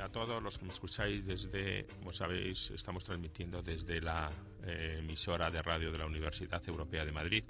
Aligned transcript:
a 0.00 0.08
todos 0.08 0.42
los 0.42 0.56
que 0.56 0.64
me 0.64 0.72
escucháis 0.72 1.26
desde, 1.26 1.84
como 1.98 2.12
sabéis, 2.12 2.70
estamos 2.70 3.04
transmitiendo 3.04 3.62
desde 3.62 4.00
la 4.00 4.30
eh, 4.64 4.96
emisora 5.00 5.50
de 5.50 5.60
radio 5.60 5.92
de 5.92 5.98
la 5.98 6.06
Universidad 6.06 6.66
Europea 6.66 7.04
de 7.04 7.12
Madrid. 7.12 7.44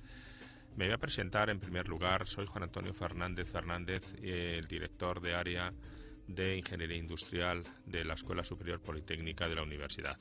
Me 0.77 0.87
voy 0.87 0.95
a 0.95 0.99
presentar 0.99 1.49
en 1.49 1.61
primer 1.61 1.89
lugar, 1.89 2.27
soy 2.27 2.47
Juan 2.47 2.65
Antonio 2.65 2.93
Fernández 2.93 3.49
Fernández, 3.49 4.03
el 4.21 4.67
director 4.67 5.21
de 5.21 5.35
área 5.35 5.73
de 6.27 6.57
Ingeniería 6.57 6.97
Industrial 6.97 7.63
de 7.85 8.05
la 8.05 8.15
Escuela 8.15 8.43
Superior 8.43 8.81
Politécnica 8.81 9.49
de 9.49 9.55
la 9.55 9.63
Universidad. 9.63 10.19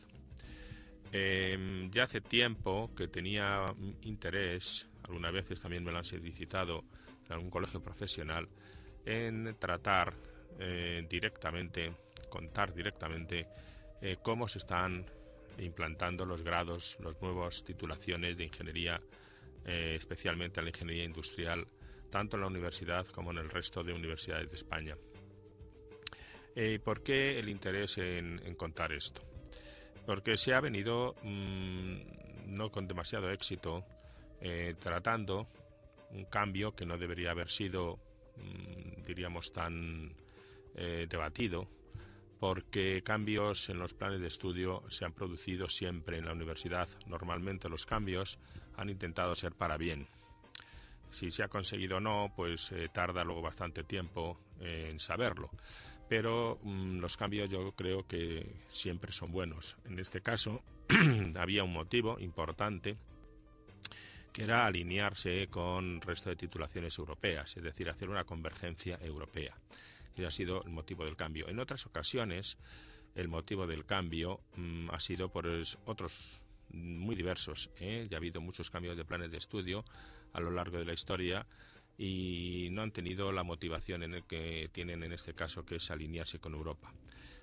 Em, 1.12 1.90
ya 1.90 2.04
hace 2.04 2.22
tiempo 2.22 2.92
que 2.96 3.08
tenía 3.08 3.66
interés, 4.04 4.86
algunas 5.04 5.34
veces 5.34 5.60
también 5.62 5.84
me 5.84 5.92
lo 5.92 5.98
han 5.98 6.06
solicitado 6.06 6.84
en 7.26 7.34
algún 7.34 7.50
colegio 7.50 7.82
profesional, 7.82 8.48
en 9.04 9.56
tratar 9.60 10.14
eh, 10.60 11.06
directamente, 11.10 11.92
contar 12.30 12.74
directamente 12.74 13.48
eh, 14.02 14.18
cómo 14.22 14.48
se 14.48 14.60
están 14.60 15.06
implantando 15.58 16.26
los 16.26 16.44
grados, 16.44 16.98
las 17.00 17.22
nuevas 17.22 17.64
titulaciones 17.64 18.38
de 18.38 18.46
ingeniería, 18.46 19.02
eh, 19.66 19.96
especialmente 19.98 20.62
la 20.62 20.70
ingeniería 20.70 21.04
industrial, 21.04 21.68
tanto 22.10 22.38
en 22.38 22.42
la 22.42 22.48
universidad 22.48 23.06
como 23.08 23.32
en 23.32 23.40
el 23.40 23.50
resto 23.50 23.84
de 23.84 23.94
universidades 23.94 24.50
de 24.50 24.56
España. 24.56 24.98
¿Por 26.86 27.04
qué 27.04 27.38
el 27.38 27.50
interés 27.50 27.98
en, 27.98 28.40
contar 28.56 28.94
esto? 28.94 29.22
Porque 30.06 30.38
se 30.38 30.54
ha 30.54 30.62
venido, 30.62 31.14
mm, 31.22 31.98
no 32.46 32.72
con 32.72 32.88
demasiado 32.88 33.30
éxito, 33.30 33.84
tratando 34.80 35.50
un 36.12 36.24
cambio 36.26 36.74
que 36.74 36.86
no 36.86 36.98
debería 36.98 37.32
haber 37.32 37.50
sido, 37.50 38.00
mm, 38.38 39.04
diríamos, 39.04 39.52
tan 39.52 40.16
eh, 40.76 41.08
debatido 41.10 41.68
porque 42.40 43.02
cambios 43.04 43.70
en 43.70 43.80
los 43.80 43.94
planes 43.94 44.22
de 44.22 44.28
estudio 44.28 44.84
se 44.90 45.06
han 45.06 45.14
producido 45.14 45.70
siempre 45.70 46.18
en 46.18 46.26
la 46.26 46.34
universidad. 46.34 46.88
Normalmente 47.08 47.70
los 47.70 47.86
cambios 47.86 48.38
han 48.78 48.90
intentado 48.90 49.36
ser 49.36 49.54
para 49.54 49.78
bien. 49.78 50.08
Si 51.12 51.32
se 51.32 51.44
ha 51.44 51.48
conseguido 51.48 51.98
o 51.98 52.00
no, 52.02 52.34
pues 52.36 52.72
eh, 52.72 52.90
tarda 52.94 53.24
luego 53.24 53.42
bastante 53.42 53.84
tiempo 53.84 54.38
en 54.60 55.00
saberlo. 55.00 55.50
Pero 56.10 56.60
mm, 56.62 57.00
los 57.00 57.16
cambios 57.18 57.50
yo 57.50 57.72
creo 57.72 58.06
que 58.06 58.46
siempre 58.68 59.12
son 59.12 59.32
buenos. 59.32 59.78
En 59.86 59.98
este 59.98 60.22
caso 60.22 60.62
había 61.36 61.64
un 61.64 61.74
motivo 61.74 62.20
importante 62.20 62.98
que 64.34 64.44
era 64.44 64.66
alinearse 64.66 65.48
con 65.48 65.96
el 65.96 66.02
resto 66.02 66.30
de 66.30 66.36
titulaciones 66.36 66.98
europeas, 67.00 67.56
es 67.56 67.64
decir, 67.64 67.90
hacer 67.90 68.10
una 68.10 68.26
convergencia 68.26 69.00
europea 69.02 69.56
ha 70.24 70.32
sido 70.32 70.64
el 70.64 70.72
motivo 70.72 71.06
del 71.06 71.16
cambio. 71.16 71.50
En 71.50 71.60
otras 71.60 71.86
ocasiones, 71.86 72.58
el 73.16 73.28
motivo 73.28 73.66
del 73.68 73.86
cambio 73.86 74.42
mm, 74.56 74.90
ha 74.92 75.00
sido 75.00 75.30
por 75.30 75.48
otros 75.86 76.40
muy 76.70 77.16
diversos. 77.16 77.70
¿eh? 77.80 78.08
Ya 78.10 78.18
ha 78.18 78.20
habido 78.20 78.42
muchos 78.42 78.70
cambios 78.70 78.98
de 78.98 79.06
planes 79.06 79.32
de 79.32 79.38
estudio 79.38 79.86
a 80.34 80.40
lo 80.40 80.52
largo 80.52 80.78
de 80.78 80.86
la 80.86 80.94
historia 80.94 81.46
y 81.98 82.68
no 82.72 82.82
han 82.82 82.92
tenido 82.92 83.32
la 83.32 83.44
motivación 83.44 84.04
en 84.04 84.16
el 84.16 84.24
que 84.26 84.70
tienen 84.72 85.04
en 85.04 85.14
este 85.14 85.34
caso, 85.34 85.66
que 85.66 85.78
es 85.78 85.92
alinearse 85.92 86.40
con 86.40 86.54
Europa. 86.54 86.94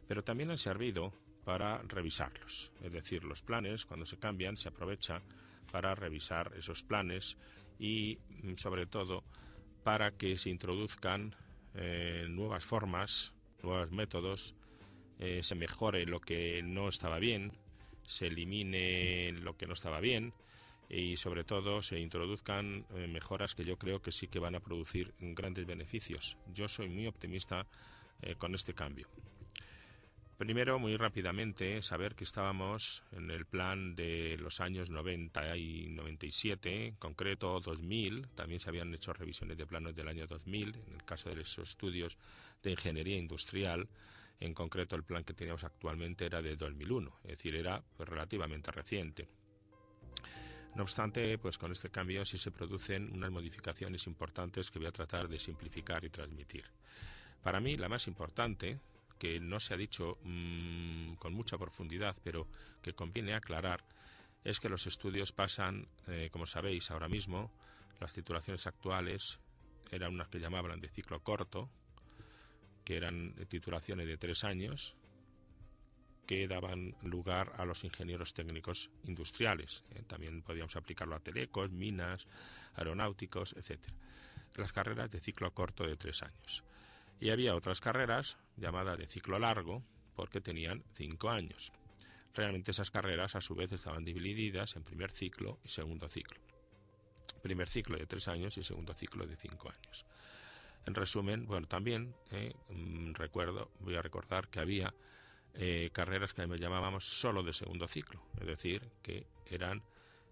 Pero 0.07 0.23
también 0.23 0.51
han 0.51 0.59
servido 0.59 1.13
para 1.45 1.79
revisarlos. 1.83 2.71
Es 2.83 2.93
decir, 2.93 3.25
los 3.25 3.43
planes, 3.43 3.87
cuando 3.87 4.07
se 4.07 4.19
cambian, 4.19 4.57
se 4.57 4.69
aprovecha 4.69 5.23
para 5.71 5.95
revisar 5.95 6.53
esos 6.57 6.83
planes 6.83 7.39
y, 7.79 8.19
mm, 8.43 8.57
sobre 8.57 8.87
todo, 8.87 9.25
para 9.83 10.13
que 10.13 10.37
se 10.39 10.51
introduzcan 10.51 11.35
eh, 11.75 12.27
nuevas 12.29 12.65
formas, 12.65 13.33
nuevos 13.63 13.91
métodos, 13.91 14.55
eh, 15.19 15.43
se 15.43 15.55
mejore 15.55 16.07
lo 16.07 16.21
que 16.21 16.63
no 16.63 16.89
estaba 16.89 17.19
bien, 17.19 17.53
se 18.05 18.27
elimine 18.27 19.33
lo 19.33 19.57
que 19.57 19.67
no 19.67 19.75
estaba 19.75 20.01
bien 20.01 20.35
y 20.89 21.17
sobre 21.17 21.45
todo 21.45 21.83
se 21.83 21.99
introduzcan 22.01 22.85
eh, 22.95 23.07
mejoras 23.07 23.55
que 23.55 23.65
yo 23.65 23.79
creo 23.79 24.03
que 24.03 24.13
sí 24.13 24.29
que 24.29 24.39
van 24.39 24.55
a 24.55 24.61
producir 24.61 25.15
grandes 25.21 25.67
beneficios. 25.67 26.37
Yo 26.53 26.69
soy 26.69 26.89
muy 26.89 27.07
optimista 27.07 27.67
con 28.39 28.55
este 28.55 28.73
cambio. 28.73 29.09
Primero, 30.43 30.81
muy 30.81 30.97
rápidamente, 30.97 31.81
saber 31.83 32.17
que 32.17 32.25
estábamos 32.25 33.05
en 33.13 33.31
el 33.31 33.47
plan 33.47 33.95
de 33.95 34.37
los 34.41 34.59
años 34.59 34.91
90 34.91 35.57
y 35.57 35.87
97, 35.91 36.87
en 36.89 36.97
concreto 36.97 37.61
2000, 37.61 38.27
también 38.35 38.59
se 38.59 38.69
habían 38.69 38.93
hecho 38.93 39.13
revisiones 39.13 39.57
de 39.57 39.69
planos 39.69 39.95
del 39.95 40.09
año 40.09 40.27
2000, 40.27 40.75
en 40.89 40.95
el 40.95 41.05
caso 41.05 41.33
de 41.33 41.43
esos 41.43 41.71
estudios 41.71 42.19
de 42.61 42.73
ingeniería 42.73 43.17
industrial, 43.19 43.89
en 44.41 44.53
concreto 44.53 44.97
el 44.97 45.05
plan 45.05 45.23
que 45.23 45.33
teníamos 45.33 45.63
actualmente 45.63 46.27
era 46.27 46.43
de 46.43 46.57
2001, 46.57 47.21
es 47.23 47.31
decir, 47.31 47.55
era 47.55 47.81
pues, 47.97 48.09
relativamente 48.09 48.73
reciente. 48.73 49.29
No 50.75 50.83
obstante, 50.83 51.39
pues 51.39 51.57
con 51.57 51.71
este 51.71 51.91
cambio 51.91 52.25
sí 52.25 52.37
se 52.37 52.51
producen 52.51 53.13
unas 53.13 53.31
modificaciones 53.31 54.09
importantes 54.09 54.73
que 54.73 54.81
voy 54.81 54.89
a 54.89 54.93
tratar 54.93 55.29
de 55.29 55.39
simplificar 55.39 56.05
y 56.05 56.11
transmitir. 56.11 56.65
Para 57.45 57.61
mí, 57.61 57.77
la 57.77 57.89
más 57.89 58.09
importante, 58.09 58.81
que 59.23 59.39
no 59.39 59.61
se 59.61 59.73
ha 59.73 59.77
dicho 59.77 60.19
mm, 60.25 61.13
con 61.15 61.33
mucha 61.33 61.57
profundidad, 61.57 62.17
pero 62.25 62.49
que 62.83 62.93
conviene 62.93 63.35
aclarar, 63.35 63.85
es 64.43 64.59
que 64.59 64.69
los 64.69 64.89
estudios 64.89 65.31
pasan, 65.31 65.87
eh, 66.09 66.29
como 66.33 66.45
sabéis 66.45 66.91
ahora 66.91 67.09
mismo, 67.09 67.53
las 68.01 68.15
titulaciones 68.15 68.67
actuales 68.67 69.39
eran 69.93 70.15
unas 70.15 70.27
que 70.27 70.41
llamaban 70.41 70.81
de 70.81 70.89
ciclo 70.89 71.21
corto, 71.21 71.71
que 72.85 72.97
eran 72.97 73.37
titulaciones 73.47 74.09
de 74.09 74.17
tres 74.17 74.43
años, 74.43 74.97
que 76.27 76.49
daban 76.49 76.97
lugar 77.03 77.53
a 77.59 77.65
los 77.65 77.85
ingenieros 77.85 78.35
técnicos 78.35 78.91
industriales. 79.05 79.85
Eh, 79.91 80.03
también 80.05 80.43
podíamos 80.43 80.75
aplicarlo 80.75 81.15
a 81.15 81.21
telecos, 81.21 81.71
minas, 81.71 82.27
aeronáuticos, 82.75 83.53
etc. 83.53 83.79
Las 84.57 84.73
carreras 84.73 85.13
de 85.13 85.21
ciclo 85.21 85.55
corto 85.55 85.87
de 85.87 85.97
tres 85.97 86.25
años. 86.25 86.65
Y 87.23 87.31
había 87.31 87.55
otras 87.55 87.81
carreras 87.81 88.37
llamadas 88.57 88.99
de 88.99 89.07
ciclo 89.07 89.39
largo 89.39 89.85
porque 90.17 90.41
tenían 90.41 90.83
cinco 90.95 91.31
años. 91.31 91.71
Realmente 92.35 92.73
esas 92.73 92.91
carreras 92.91 93.37
a 93.37 93.41
su 93.41 93.55
vez 93.55 93.71
estaban 93.71 94.05
divididas 94.05 94.75
en 94.75 94.83
primer 94.83 95.13
ciclo 95.13 95.61
y 95.63 95.69
segundo 95.69 96.09
ciclo. 96.09 96.41
Primer 97.41 97.69
ciclo 97.69 97.97
de 97.97 98.07
tres 98.07 98.27
años 98.27 98.59
y 98.59 98.65
segundo 98.65 98.93
ciclo 98.93 99.25
de 99.25 99.37
cinco 99.37 99.71
años. 99.71 100.05
En 100.85 100.97
resumen, 100.97 101.47
bueno, 101.47 101.69
también 101.69 102.13
eh, 102.33 102.55
mm, 102.71 103.13
recuerdo, 103.13 103.71
voy 103.79 103.95
a 103.95 104.03
recordar 104.03 104.49
que 104.49 104.59
había 104.59 104.93
eh, 105.55 105.91
carreras 105.93 106.35
que 106.35 106.45
llamábamos 106.59 107.05
solo 107.05 107.45
de 107.45 107.53
segundo 107.53 107.87
ciclo, 107.87 108.21
es 108.41 108.49
decir, 108.49 108.91
que 109.01 109.29
eran 109.47 109.81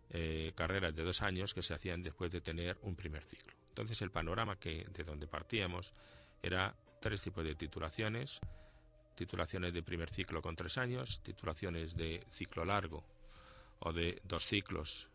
eh, 0.08 0.50
carreras 0.56 0.96
de 0.96 1.04
dos 1.04 1.22
años 1.22 1.54
que 1.54 1.62
se 1.62 1.72
hacían 1.72 2.02
después 2.02 2.32
de 2.32 2.40
tener 2.40 2.78
un 2.82 2.96
primer 2.96 3.22
ciclo. 3.22 3.54
Entonces 3.68 4.02
el 4.02 4.10
panorama 4.10 4.58
que 4.58 4.84
de 4.92 5.04
donde 5.04 5.28
partíamos 5.28 5.94
era 6.42 6.74
tres 7.00 7.22
tipos 7.22 7.44
de 7.44 7.54
titulaciones, 7.54 8.40
titulaciones 9.14 9.72
de 9.72 9.82
primer 9.82 10.10
ciclo 10.10 10.42
con 10.42 10.56
tres 10.56 10.78
años, 10.78 11.20
titulaciones 11.22 11.96
de 11.96 12.24
ciclo 12.32 12.64
largo 12.64 13.04
o 13.80 13.92
de 13.92 14.20
dos 14.24 14.46
ciclos 14.46 15.08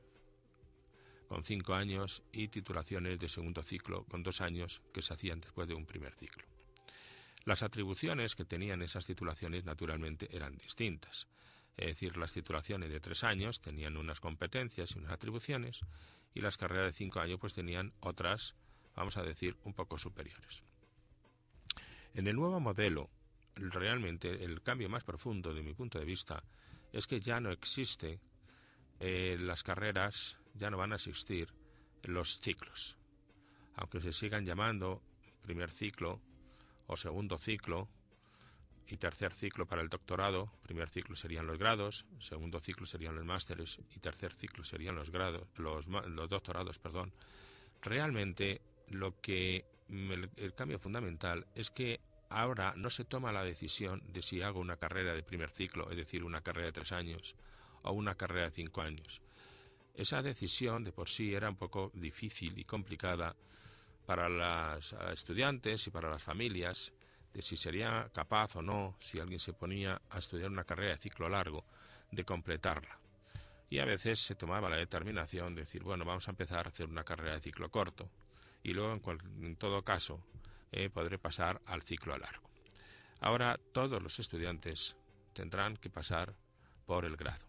con 1.27 1.43
cinco 1.43 1.73
años 1.73 2.21
y 2.31 2.47
titulaciones 2.49 3.19
de 3.19 3.29
segundo 3.29 3.63
ciclo 3.63 4.05
con 4.05 4.23
dos 4.23 4.41
años 4.41 4.81
que 4.93 5.01
se 5.01 5.13
hacían 5.13 5.41
después 5.41 5.67
de 5.67 5.73
un 5.73 5.85
primer 5.85 6.13
ciclo. 6.13 6.45
Las 7.45 7.63
atribuciones 7.63 8.35
que 8.35 8.45
tenían 8.45 8.81
esas 8.81 9.05
titulaciones 9.05 9.65
naturalmente 9.65 10.27
eran 10.35 10.57
distintas. 10.57 11.27
Es 11.77 11.87
decir, 11.87 12.17
las 12.17 12.33
titulaciones 12.33 12.89
de 12.89 12.99
tres 12.99 13.23
años 13.23 13.61
tenían 13.61 13.97
unas 13.97 14.19
competencias 14.19 14.95
y 14.95 14.99
unas 14.99 15.11
atribuciones 15.11 15.81
y 16.33 16.41
las 16.41 16.57
carreras 16.57 16.87
de 16.87 16.97
cinco 16.97 17.19
años 17.19 17.39
pues 17.39 17.53
tenían 17.53 17.93
otras, 17.99 18.55
vamos 18.95 19.17
a 19.17 19.23
decir, 19.23 19.57
un 19.63 19.73
poco 19.73 19.97
superiores. 19.97 20.63
En 22.15 22.27
el 22.27 22.37
nuevo 22.37 22.61
modelo, 22.61 23.09
realmente 23.55 24.45
el 24.45 24.61
cambio 24.61 24.87
más 24.87 25.03
profundo 25.03 25.53
de 25.53 25.61
mi 25.61 25.73
punto 25.73 25.99
de 25.99 26.05
vista 26.05 26.41
es 26.93 27.07
que 27.07 27.19
ya 27.19 27.41
no 27.41 27.51
existe 27.51 28.21
eh, 29.01 29.35
las 29.37 29.63
carreras, 29.63 30.37
ya 30.53 30.69
no 30.69 30.77
van 30.77 30.93
a 30.93 30.95
existir 30.95 31.49
los 32.03 32.39
ciclos. 32.39 32.95
Aunque 33.75 33.99
se 33.99 34.13
sigan 34.13 34.45
llamando 34.45 35.01
primer 35.41 35.69
ciclo 35.69 36.21
o 36.87 36.95
segundo 36.95 37.37
ciclo 37.37 37.89
y 38.87 38.95
tercer 38.95 39.33
ciclo 39.33 39.65
para 39.65 39.81
el 39.81 39.89
doctorado, 39.89 40.49
primer 40.63 40.87
ciclo 40.87 41.17
serían 41.17 41.47
los 41.47 41.57
grados, 41.57 42.05
segundo 42.19 42.61
ciclo 42.61 42.85
serían 42.85 43.15
los 43.15 43.25
másteres 43.25 43.81
y 43.93 43.99
tercer 43.99 44.31
ciclo 44.31 44.63
serían 44.63 44.95
los 44.95 45.09
grados, 45.09 45.49
los, 45.57 45.85
los 45.87 46.29
doctorados, 46.29 46.79
perdón. 46.79 47.11
Realmente 47.81 48.61
lo 48.87 49.19
que 49.19 49.65
el, 49.89 50.53
cambio 50.55 50.79
fundamental 50.79 51.45
es 51.55 51.69
que 51.69 51.99
ahora 52.29 52.73
no 52.75 52.89
se 52.89 53.05
toma 53.05 53.31
la 53.31 53.43
decisión 53.43 54.01
de 54.07 54.21
si 54.21 54.41
hago 54.41 54.59
una 54.59 54.77
carrera 54.77 55.13
de 55.13 55.23
primer 55.23 55.49
ciclo, 55.49 55.89
es 55.91 55.97
decir, 55.97 56.23
una 56.23 56.41
carrera 56.41 56.67
de 56.67 56.73
tres 56.73 56.91
años, 56.91 57.35
o 57.83 57.91
una 57.91 58.15
carrera 58.15 58.45
de 58.45 58.51
cinco 58.51 58.81
años. 58.81 59.21
Esa 59.93 60.21
decisión 60.21 60.83
de 60.83 60.91
por 60.91 61.07
sí 61.07 61.33
era 61.33 61.49
un 61.49 61.55
poco 61.55 61.91
difícil 61.93 62.57
y 62.57 62.65
complicada 62.65 63.35
para 64.05 64.27
los 64.27 64.93
estudiantes 65.13 65.87
y 65.87 65.91
para 65.91 66.09
las 66.09 66.21
familias 66.21 66.91
de 67.33 67.41
si 67.41 67.57
sería 67.57 68.09
capaz 68.13 68.55
o 68.55 68.61
no, 68.61 68.95
si 68.99 69.19
alguien 69.19 69.39
se 69.39 69.53
ponía 69.53 70.01
a 70.09 70.19
estudiar 70.19 70.49
una 70.49 70.63
carrera 70.63 70.91
de 70.91 71.01
ciclo 71.01 71.29
largo, 71.29 71.65
de 72.11 72.23
completarla. 72.23 72.99
Y 73.69 73.79
a 73.79 73.85
veces 73.85 74.19
se 74.19 74.35
tomaba 74.35 74.69
la 74.69 74.77
determinación 74.77 75.55
de 75.55 75.61
decir, 75.61 75.83
bueno, 75.83 76.05
vamos 76.05 76.27
a 76.27 76.31
empezar 76.31 76.65
a 76.65 76.69
hacer 76.69 76.87
una 76.87 77.03
carrera 77.03 77.33
de 77.33 77.41
ciclo 77.41 77.69
corto 77.69 78.09
y 78.65 78.73
luego, 78.73 78.99
en, 79.41 79.55
todo 79.55 79.83
caso, 79.83 80.21
eh, 80.71 80.89
podré 80.89 81.17
pasar 81.17 81.61
al 81.65 81.83
ciclo 81.83 82.17
largo. 82.17 82.49
Ahora 83.19 83.59
todos 83.73 84.01
los 84.01 84.19
estudiantes 84.19 84.95
tendrán 85.33 85.77
que 85.77 85.89
pasar 85.89 86.33
por 86.85 87.05
el 87.05 87.15
grado. 87.15 87.45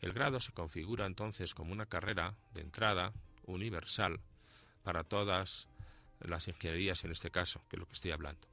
El 0.00 0.12
grado 0.12 0.40
se 0.40 0.52
configura 0.52 1.06
entonces 1.06 1.54
como 1.54 1.72
una 1.72 1.86
carrera 1.86 2.34
de 2.52 2.60
entrada 2.60 3.12
universal 3.46 4.20
para 4.82 5.04
todas 5.04 5.66
las 6.20 6.48
ingenierías 6.48 7.04
en 7.04 7.12
este 7.12 7.30
caso, 7.30 7.62
que 7.68 7.76
es 7.76 7.80
lo 7.80 7.86
que 7.86 7.94
estoy 7.94 8.10
hablando 8.10 8.46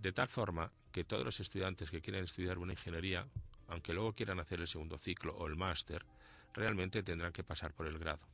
de 0.00 0.12
tal 0.12 0.28
forma 0.28 0.70
que 0.92 1.04
todos 1.04 1.24
los 1.24 1.40
estudiantes 1.40 1.90
que 1.90 2.00
quieren 2.00 2.24
estudiar 2.24 2.58
una 2.58 2.72
ingeniería, 2.72 3.26
aunque 3.68 3.92
luego 3.92 4.12
quieran 4.12 4.38
hacer 4.38 4.60
el 4.60 4.68
segundo 4.68 4.96
ciclo 4.96 5.34
o 5.36 5.46
el 5.46 5.56
máster, 5.56 6.04
realmente 6.54 7.02
tendrán 7.02 7.32
que 7.32 7.42
pasar 7.42 7.72
por 7.72 7.86
el 7.86 7.98
grado, 7.98 8.24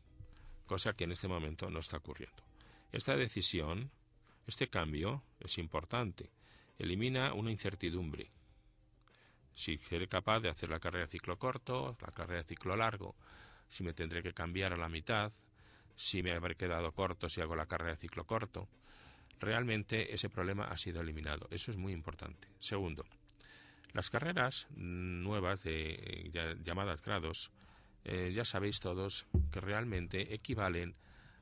cosa 0.67 0.95
que 0.95 1.05
en 1.05 1.13
este 1.13 1.29
momento 1.29 1.71
no 1.71 1.81
está 1.81 1.99
ocurriendo. 1.99 2.43
Esta 2.93 3.17
decisión, 3.17 3.91
este 4.47 4.69
cambio, 4.69 5.23
es 5.41 5.59
importante, 5.59 6.31
elimina 6.79 7.35
una 7.35 7.51
incertidumbre. 7.51 8.31
Si 9.55 9.79
seré 9.79 10.09
capaz 10.09 10.41
de 10.41 10.49
hacer 10.49 10.69
la 10.69 10.81
carrera 10.81 11.05
de 11.05 11.11
ciclo 11.11 11.39
corto, 11.39 11.97
la 12.01 12.13
carrera 12.13 12.43
de 12.43 12.49
ciclo 12.49 12.77
largo, 12.77 13.15
si 13.69 13.85
me 13.85 13.95
tendré 13.95 14.23
que 14.23 14.35
cambiar 14.35 14.73
a 14.73 14.77
la 14.77 14.89
mitad, 14.89 15.33
si 15.97 16.23
me 16.23 16.33
habré 16.33 16.57
quedado 16.57 16.93
corto 16.93 17.29
si 17.29 17.41
hago 17.41 17.55
la 17.55 17.67
carrera 17.67 17.93
de 17.93 18.01
ciclo 18.01 18.25
corto, 18.27 18.69
realmente 19.39 20.15
ese 20.15 20.29
problema 20.29 20.65
ha 20.65 20.77
sido 20.77 21.01
eliminado. 21.01 21.49
Eso 21.51 21.71
es 21.71 21.77
muy 21.77 21.93
importante. 21.93 22.49
Segundo, 22.61 23.05
las 23.93 24.11
carreras 24.11 24.67
nuevas 24.75 25.63
de 25.63 26.59
llamadas 26.65 27.03
grados, 27.03 27.53
eh, 28.05 28.33
ya 28.35 28.45
sabéis 28.45 28.81
todos 28.81 29.27
que 29.51 29.61
realmente 29.61 30.35
equivalen 30.35 30.95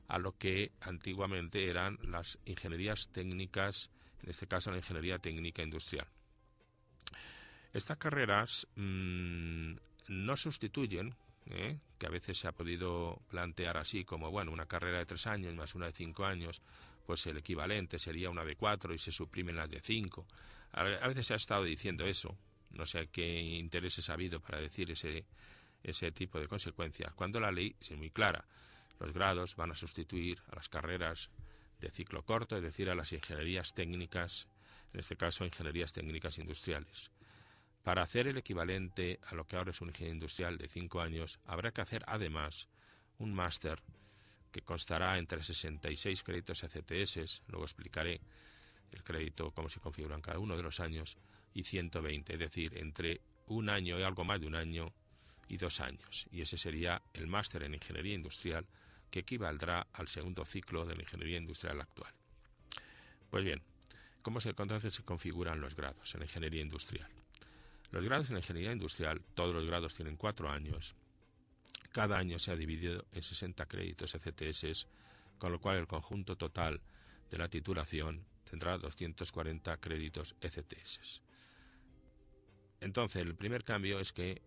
a 0.07 0.17
lo 0.17 0.37
que 0.37 0.71
antiguamente 0.81 1.69
eran 1.69 1.97
las 2.03 2.37
ingenierías 2.45 3.09
técnicas, 3.11 3.89
en 4.23 4.29
este 4.29 4.47
caso 4.47 4.71
la 4.71 4.77
ingeniería 4.77 5.19
técnica 5.19 5.61
industrial. 5.61 6.07
Estas 7.73 7.97
carreras 7.97 8.67
mm, 8.75 9.73
no 10.07 10.37
sustituyen, 10.37 11.15
¿eh? 11.47 11.79
que 11.97 12.05
a 12.05 12.09
veces 12.09 12.37
se 12.37 12.47
ha 12.47 12.51
podido 12.51 13.19
plantear 13.29 13.77
así 13.77 14.05
como, 14.05 14.29
bueno, 14.29 14.51
una 14.51 14.67
carrera 14.67 14.99
de 14.99 15.05
tres 15.05 15.25
años 15.27 15.55
más 15.55 15.73
una 15.75 15.87
de 15.87 15.93
cinco 15.93 16.25
años, 16.25 16.61
pues 17.05 17.25
el 17.27 17.37
equivalente 17.37 17.99
sería 17.99 18.29
una 18.29 18.45
de 18.45 18.55
cuatro 18.55 18.93
y 18.93 18.99
se 18.99 19.11
suprimen 19.11 19.55
las 19.55 19.69
de 19.69 19.79
cinco. 19.79 20.25
A 20.71 21.07
veces 21.07 21.27
se 21.27 21.33
ha 21.33 21.37
estado 21.37 21.63
diciendo 21.63 22.05
eso, 22.05 22.35
no 22.71 22.85
sé 22.85 23.07
qué 23.11 23.41
intereses 23.41 24.09
ha 24.09 24.13
habido 24.13 24.39
para 24.39 24.59
decir 24.59 24.89
ese, 24.91 25.25
ese 25.83 26.11
tipo 26.11 26.39
de 26.39 26.47
consecuencias, 26.47 27.13
cuando 27.13 27.39
la 27.39 27.51
ley 27.51 27.75
es 27.81 27.91
muy 27.91 28.09
clara. 28.09 28.45
Los 28.99 29.13
grados 29.13 29.55
van 29.55 29.71
a 29.71 29.75
sustituir 29.75 30.41
a 30.51 30.55
las 30.55 30.69
carreras 30.69 31.29
de 31.79 31.91
ciclo 31.91 32.23
corto, 32.23 32.55
es 32.55 32.63
decir, 32.63 32.89
a 32.89 32.95
las 32.95 33.11
ingenierías 33.11 33.73
técnicas, 33.73 34.47
en 34.93 35.01
este 35.01 35.17
caso 35.17 35.45
ingenierías 35.45 35.91
técnicas 35.91 36.37
industriales. 36.37 37.11
Para 37.83 38.01
hacer 38.01 38.27
el 38.27 38.37
equivalente 38.37 39.19
a 39.27 39.35
lo 39.35 39.45
que 39.45 39.57
ahora 39.57 39.71
es 39.71 39.81
un 39.81 39.89
ingeniería 39.89 40.13
industrial 40.13 40.57
de 40.57 40.69
cinco 40.69 41.01
años, 41.01 41.39
habrá 41.45 41.71
que 41.71 41.81
hacer 41.81 42.03
además 42.07 42.69
un 43.17 43.33
máster 43.33 43.81
que 44.53 44.61
constará 44.61 45.17
entre 45.17 45.43
66 45.43 46.23
créditos 46.23 46.63
ECTS, 46.63 47.41
luego 47.47 47.65
explicaré 47.65 48.21
el 48.91 49.03
crédito, 49.03 49.51
cómo 49.51 49.67
se 49.67 49.81
configuran 49.81 50.21
cada 50.21 50.39
uno 50.39 50.55
de 50.55 50.63
los 50.63 50.79
años, 50.79 51.17
y 51.53 51.63
120, 51.63 52.33
es 52.33 52.39
decir, 52.39 52.77
entre 52.77 53.19
un 53.47 53.69
año 53.69 53.99
y 53.99 54.03
algo 54.03 54.23
más 54.23 54.39
de 54.39 54.47
un 54.47 54.55
año 54.55 54.93
y 55.53 55.57
dos 55.57 55.79
años. 55.79 56.25
Y 56.31 56.41
ese 56.41 56.57
sería 56.57 57.01
el 57.13 57.27
máster 57.27 57.63
en 57.63 57.75
Ingeniería 57.75 58.15
Industrial, 58.15 58.65
que 59.11 59.19
equivaldrá 59.19 59.87
al 59.93 60.07
segundo 60.07 60.43
ciclo 60.45 60.85
de 60.85 60.95
la 60.95 61.03
Ingeniería 61.03 61.37
Industrial 61.37 61.79
actual. 61.79 62.11
Pues 63.29 63.43
bien, 63.43 63.61
¿cómo 64.23 64.41
se, 64.41 64.49
entonces 64.49 64.93
se 64.93 65.03
configuran 65.03 65.61
los 65.61 65.75
grados 65.75 66.15
en 66.15 66.23
Ingeniería 66.23 66.61
Industrial? 66.61 67.07
Los 67.91 68.03
grados 68.03 68.31
en 68.31 68.37
Ingeniería 68.37 68.71
Industrial, 68.71 69.21
todos 69.35 69.53
los 69.53 69.67
grados 69.67 69.93
tienen 69.93 70.17
cuatro 70.17 70.49
años, 70.49 70.95
cada 71.91 72.17
año 72.17 72.39
se 72.39 72.51
ha 72.51 72.55
dividido 72.55 73.05
en 73.11 73.21
60 73.21 73.67
créditos 73.67 74.15
ECTS, 74.15 74.87
con 75.37 75.51
lo 75.51 75.61
cual 75.61 75.77
el 75.77 75.85
conjunto 75.85 76.35
total 76.35 76.81
de 77.29 77.37
la 77.37 77.47
titulación 77.47 78.25
tendrá 78.49 78.79
240 78.79 79.77
créditos 79.77 80.35
ECTS. 80.41 81.21
Entonces, 82.79 83.21
el 83.21 83.35
primer 83.35 83.63
cambio 83.63 83.99
es 83.99 84.11
que 84.11 84.41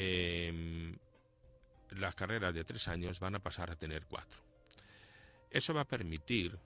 em, 0.00 0.96
las 1.90 2.14
carreras 2.14 2.54
de 2.54 2.64
tres 2.64 2.86
años 2.86 3.18
van 3.18 3.34
a 3.34 3.42
pasar 3.42 3.70
a 3.70 3.76
tener 3.76 4.04
cuatro. 4.06 4.40
Eso 5.50 5.74
va 5.74 5.80
a 5.80 5.88
permitir, 5.88 6.56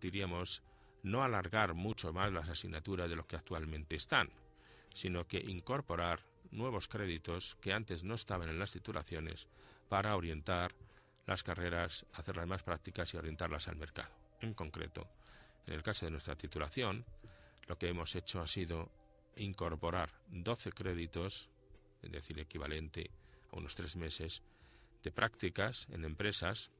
diríamos, 0.00 0.62
no 1.02 1.24
alargar 1.24 1.74
mucho 1.74 2.12
más 2.12 2.32
las 2.32 2.48
asignaturas 2.48 3.08
de 3.08 3.16
los 3.16 3.26
que 3.26 3.36
actualmente 3.36 3.96
están, 3.96 4.30
sino 4.92 5.26
que 5.26 5.38
incorporar 5.38 6.20
nuevos 6.52 6.86
créditos 6.86 7.56
que 7.60 7.72
antes 7.72 8.04
no 8.04 8.14
estaban 8.14 8.48
en 8.48 8.58
las 8.58 8.72
titulaciones 8.72 9.48
para 9.88 10.14
orientar 10.14 10.72
las 11.26 11.42
carreras, 11.42 12.06
hacerlas 12.12 12.46
más 12.46 12.62
prácticas 12.62 13.12
y 13.12 13.16
orientarlas 13.16 13.66
al 13.66 13.76
mercado. 13.76 14.14
En 14.40 14.54
concreto, 14.54 15.08
en 15.66 15.74
el 15.74 15.82
caso 15.82 16.06
de 16.06 16.12
nuestra 16.12 16.36
titulación, 16.36 17.04
lo 17.66 17.78
que 17.78 17.88
hemos 17.88 18.14
hecho 18.14 18.40
ha 18.40 18.46
sido 18.46 18.90
incorporar 19.36 20.10
12 20.28 20.70
créditos, 20.72 21.48
es 22.02 22.10
decir, 22.10 22.38
equivalente 22.38 23.10
a 23.52 23.56
unos 23.56 23.74
tres 23.74 23.96
meses, 23.96 24.42
de 25.02 25.12
prácticas 25.12 25.86
en 25.90 26.04
empresas 26.04 26.70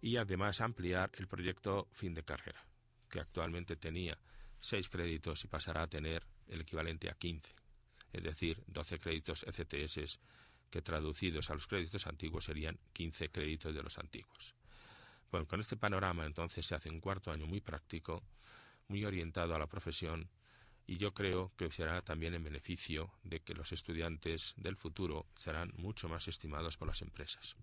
y 0.00 0.16
además 0.16 0.60
ampliar 0.60 1.10
el 1.14 1.28
proyecto 1.28 1.86
fin 1.92 2.12
de 2.12 2.24
carrera, 2.24 2.64
que 3.08 3.20
actualmente 3.20 3.76
tenía 3.76 4.18
seis 4.58 4.88
créditos 4.88 5.44
y 5.44 5.48
pasará 5.48 5.82
a 5.82 5.86
tener 5.86 6.24
el 6.48 6.60
equivalente 6.62 7.08
a 7.08 7.14
15, 7.14 7.54
es 8.12 8.22
decir, 8.22 8.62
12 8.66 8.98
créditos 8.98 9.44
ECTS 9.44 10.18
que 10.70 10.82
traducidos 10.82 11.50
a 11.50 11.54
los 11.54 11.66
créditos 11.66 12.06
antiguos 12.06 12.46
serían 12.46 12.78
15 12.92 13.28
créditos 13.28 13.74
de 13.74 13.82
los 13.82 13.98
antiguos. 13.98 14.54
Bueno, 15.30 15.46
con 15.46 15.60
este 15.60 15.76
panorama 15.76 16.26
entonces 16.26 16.66
se 16.66 16.74
hace 16.74 16.90
un 16.90 17.00
cuarto 17.00 17.30
año 17.30 17.46
muy 17.46 17.60
práctico, 17.60 18.22
muy 18.88 19.04
orientado 19.04 19.54
a 19.54 19.58
la 19.58 19.66
profesión 19.66 20.28
y 20.86 20.96
yo 20.96 21.14
creo 21.14 21.52
que 21.56 21.70
será 21.70 22.02
también 22.02 22.34
en 22.34 22.44
beneficio 22.44 23.12
de 23.22 23.40
que 23.40 23.54
los 23.54 23.72
estudiantes 23.72 24.54
del 24.56 24.76
futuro 24.76 25.26
serán 25.36 25.72
mucho 25.76 26.08
más 26.08 26.28
estimados 26.28 26.76
por 26.76 26.88
las 26.88 27.02
empresas. 27.02 27.56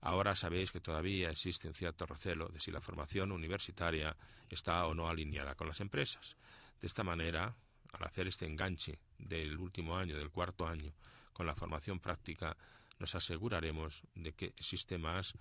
Ahora 0.00 0.34
sabéis 0.34 0.72
que 0.72 0.80
todavía 0.80 1.30
existe 1.30 1.68
un 1.68 1.74
cierto 1.74 2.06
recelo 2.06 2.48
de 2.48 2.60
si 2.60 2.72
la 2.72 2.80
formación 2.80 3.30
universitaria 3.30 4.16
está 4.50 4.86
o 4.86 4.94
no 4.94 5.08
alineada 5.08 5.54
con 5.54 5.68
las 5.68 5.80
empresas. 5.80 6.36
De 6.80 6.88
esta 6.88 7.04
manera, 7.04 7.54
al 7.92 8.04
hacer 8.04 8.26
este 8.26 8.46
enganche 8.46 8.98
del 9.18 9.56
último 9.58 9.96
año, 9.96 10.16
del 10.16 10.30
cuarto 10.30 10.66
año, 10.66 10.92
con 11.32 11.46
la 11.46 11.54
formación 11.54 12.00
práctica 12.00 12.56
nos 12.98 13.14
aseguraremos 13.14 14.02
de 14.14 14.32
que 14.32 14.46
existe 14.46 14.98
más 14.98 15.34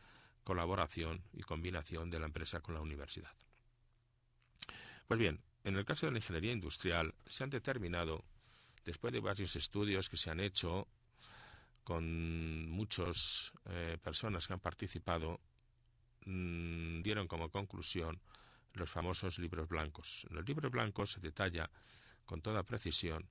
colaboración 0.44 1.24
y 1.34 1.42
combinación 1.42 2.10
de 2.10 2.20
la 2.20 2.26
empresa 2.26 2.62
con 2.62 2.76
la 2.76 2.82
universidad. 2.82 3.34
Pues 5.08 5.20
bien, 5.20 5.42
en 5.64 5.76
el 5.76 5.86
caso 5.86 6.06
de 6.06 6.14
la 6.14 6.18
ingeniería 6.18 6.52
industrial 6.52 7.14
se 7.26 7.44
han 7.44 7.50
determinado, 7.50 8.24
después 8.84 9.14
de 9.14 9.20
varios 9.20 9.56
estudios 9.56 10.10
que 10.10 10.18
se 10.18 10.32
han 10.32 10.40
hecho 10.40 10.88
con 11.84 12.70
muchas 12.70 13.52
eh, 13.70 13.98
personas 14.02 14.48
que 14.48 14.54
han 14.54 14.60
participado, 14.60 15.40
mm, 16.26 17.02
dieron 17.02 17.28
como 17.28 17.50
conclusión 17.50 18.20
los 18.74 18.90
famosos 18.90 19.40
libros 19.40 19.68
blancos. 19.68 20.26
En 20.30 20.36
los 20.36 20.48
libros 20.48 20.72
blancos 20.72 21.12
se 21.12 21.20
detalla 21.20 21.70
con 22.26 22.42
toda 22.42 22.64
precisión 22.64 23.28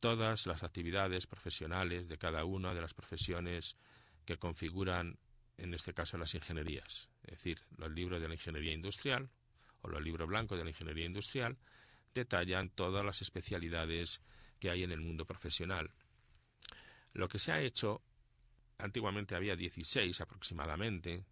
todas 0.00 0.46
las 0.46 0.62
actividades 0.62 1.26
profesionales 1.26 2.08
de 2.08 2.18
cada 2.18 2.44
una 2.44 2.74
de 2.74 2.80
las 2.80 2.94
profesiones 2.94 3.76
que 4.24 4.36
configuran, 4.36 5.18
en 5.56 5.74
este 5.74 5.94
caso, 5.94 6.18
las 6.18 6.34
ingenierías. 6.34 7.08
Es 7.24 7.30
decir, 7.30 7.60
los 7.76 7.90
libros 7.90 8.20
de 8.20 8.28
la 8.28 8.34
ingeniería 8.34 8.72
industrial 8.72 9.28
o 9.86 9.90
los 9.90 10.02
libros 10.02 10.28
blancos 10.28 10.58
de 10.58 10.64
la 10.64 10.70
ingeniería 10.70 11.06
industrial 11.06 11.56
detallan 12.14 12.70
todas 12.70 13.04
las 13.04 13.22
especialidades 13.22 14.20
que 14.58 14.70
hay 14.70 14.82
en 14.82 14.90
el 14.90 15.00
mundo 15.00 15.24
profesional. 15.24 15.90
Lo 17.12 17.28
que 17.28 17.38
se 17.38 17.52
ha 17.52 17.60
hecho, 17.60 18.02
antiguamente 18.78 19.36
había 19.36 19.54
16 19.54 20.20
aproximadamente, 20.20 21.24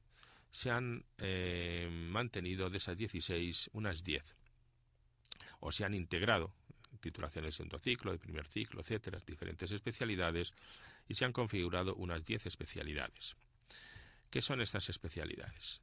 se 0.50 0.70
han 0.70 1.04
eh, 1.18 1.88
mantenido 1.90 2.70
de 2.70 2.78
esas 2.78 2.96
16 2.96 3.70
unas 3.72 4.04
10 4.04 4.36
o 5.60 5.72
se 5.72 5.84
han 5.84 5.94
integrado 5.94 6.54
titulaciones 7.00 7.48
de 7.48 7.56
segundo 7.56 7.78
ciclo, 7.78 8.12
de 8.12 8.18
primer 8.18 8.46
ciclo, 8.46 8.80
etcétera, 8.80 9.18
diferentes 9.26 9.70
especialidades, 9.70 10.54
y 11.08 11.14
se 11.14 11.24
han 11.24 11.32
configurado 11.32 11.94
unas 11.96 12.24
10 12.24 12.46
especialidades. 12.46 13.36
¿Qué 14.30 14.40
son 14.40 14.60
estas 14.60 14.88
especialidades? 14.88 15.82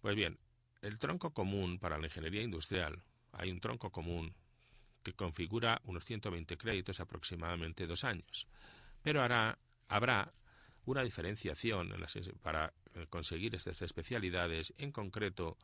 Pues 0.00 0.14
bien, 0.14 0.38
el 0.82 0.98
tronco 0.98 1.32
común 1.32 1.78
para 1.78 1.98
la 1.98 2.06
ingeniería 2.06 2.42
industrial 2.42 3.02
hay 3.32 3.50
un 3.50 3.60
tronco 3.60 3.90
común 3.90 4.34
que 5.02 5.12
configura 5.12 5.80
unos 5.84 6.04
120 6.04 6.56
créditos 6.56 7.00
aproximadamente 7.00 7.86
dos 7.86 8.04
años. 8.04 8.46
Pero 9.02 9.22
hará, 9.22 9.58
habrá 9.88 10.32
una 10.84 11.02
diferenciación 11.02 11.94
para 12.42 12.72
eh, 12.94 13.06
conseguir 13.08 13.54
estas 13.54 13.80
especialidades. 13.82 14.72
En 14.78 14.92
concreto, 14.92 15.56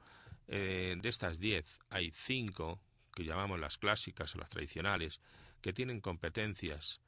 eh, 0.46 0.96
de 1.00 1.08
estas 1.08 1.38
10 1.40 1.78
hay 1.90 2.10
5 2.10 2.80
que 3.14 3.24
llamamos 3.24 3.60
las 3.60 3.78
clásicas 3.78 4.34
o 4.34 4.38
las 4.38 4.50
tradicionales, 4.50 5.20
que 5.60 5.72
tienen 5.72 6.00
competencias 6.00 7.00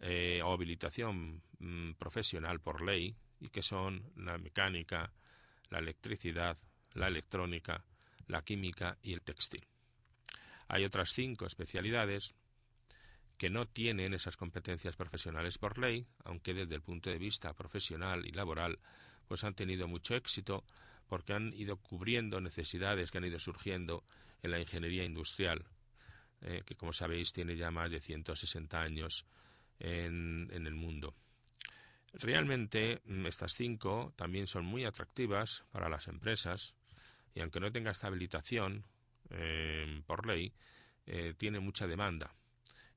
eh, 0.00 0.40
o 0.42 0.52
habilitación 0.52 1.42
mm, 1.58 1.92
profesional 1.92 2.60
por 2.60 2.82
ley 2.82 3.14
y 3.40 3.50
que 3.50 3.62
son 3.62 4.10
la 4.16 4.38
mecánica, 4.38 5.12
la 5.70 5.78
electricidad, 5.78 6.58
la 6.94 7.08
electrónica, 7.08 7.84
la 8.26 8.42
química 8.42 8.98
y 9.02 9.12
el 9.12 9.22
textil. 9.22 9.66
Hay 10.68 10.84
otras 10.84 11.12
cinco 11.12 11.46
especialidades 11.46 12.34
que 13.36 13.50
no 13.50 13.66
tienen 13.66 14.14
esas 14.14 14.36
competencias 14.36 14.96
profesionales 14.96 15.58
por 15.58 15.78
ley, 15.78 16.06
aunque 16.24 16.54
desde 16.54 16.76
el 16.76 16.82
punto 16.82 17.10
de 17.10 17.18
vista 17.18 17.52
profesional 17.52 18.26
y 18.26 18.32
laboral 18.32 18.78
pues 19.28 19.44
han 19.44 19.54
tenido 19.54 19.88
mucho 19.88 20.14
éxito 20.14 20.64
porque 21.08 21.32
han 21.32 21.52
ido 21.54 21.76
cubriendo 21.76 22.40
necesidades 22.40 23.10
que 23.10 23.18
han 23.18 23.24
ido 23.24 23.38
surgiendo 23.38 24.04
en 24.42 24.50
la 24.50 24.60
ingeniería 24.60 25.04
industrial, 25.04 25.64
eh, 26.42 26.62
que 26.64 26.76
como 26.76 26.92
sabéis 26.92 27.32
tiene 27.32 27.56
ya 27.56 27.70
más 27.70 27.90
de 27.90 28.00
160 28.00 28.80
años 28.80 29.26
en, 29.78 30.50
el 30.52 30.74
mundo. 30.74 31.14
Realmente 32.12 33.00
mm, 33.04 33.26
estas 33.26 33.54
cinco 33.54 34.12
también 34.16 34.46
son 34.46 34.64
muy 34.64 34.84
atractivas 34.84 35.64
para 35.72 35.88
las 35.88 36.08
empresas 36.08 36.74
y 37.34 37.40
aunque 37.40 37.60
no 37.60 37.72
tenga 37.72 37.90
esta 37.90 38.06
habilitación 38.06 38.84
eh, 39.30 40.02
por 40.06 40.26
ley, 40.26 40.52
eh, 41.06 41.34
tiene 41.36 41.60
mucha 41.60 41.86
demanda. 41.86 42.34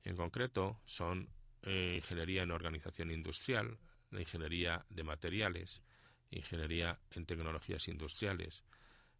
En 0.04 0.16
concreto 0.16 0.80
son 0.86 1.28
eh, 1.62 1.94
ingeniería 1.96 2.42
en 2.42 2.50
organización 2.50 3.10
industrial, 3.10 3.78
la 4.10 4.20
ingeniería 4.20 4.84
de 4.88 5.02
materiales, 5.02 5.82
ingeniería 6.30 6.98
en 7.10 7.26
tecnologías 7.26 7.88
industriales, 7.88 8.64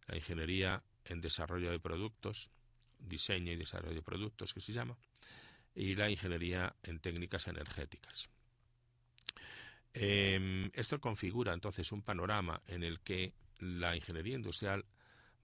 la 0.07 0.15
ingeniería 0.15 0.83
en 1.05 1.21
desarrollo 1.21 1.71
de 1.71 1.79
productos, 1.79 2.49
diseño 2.97 3.51
y 3.51 3.55
desarrollo 3.55 3.95
de 3.95 4.01
productos 4.01 4.53
que 4.53 4.61
se 4.61 4.73
llama, 4.73 4.97
y 5.75 5.95
la 5.95 6.09
ingeniería 6.09 6.75
en 6.83 6.99
técnicas 6.99 7.47
energéticas. 7.47 8.29
Em, 9.93 10.69
esto 10.73 10.99
configura 10.99 11.53
entonces 11.53 11.91
un 11.91 12.03
panorama 12.03 12.61
en 12.67 12.83
el 12.83 12.99
que 12.99 13.33
la 13.59 13.95
ingeniería 13.95 14.35
industrial 14.35 14.85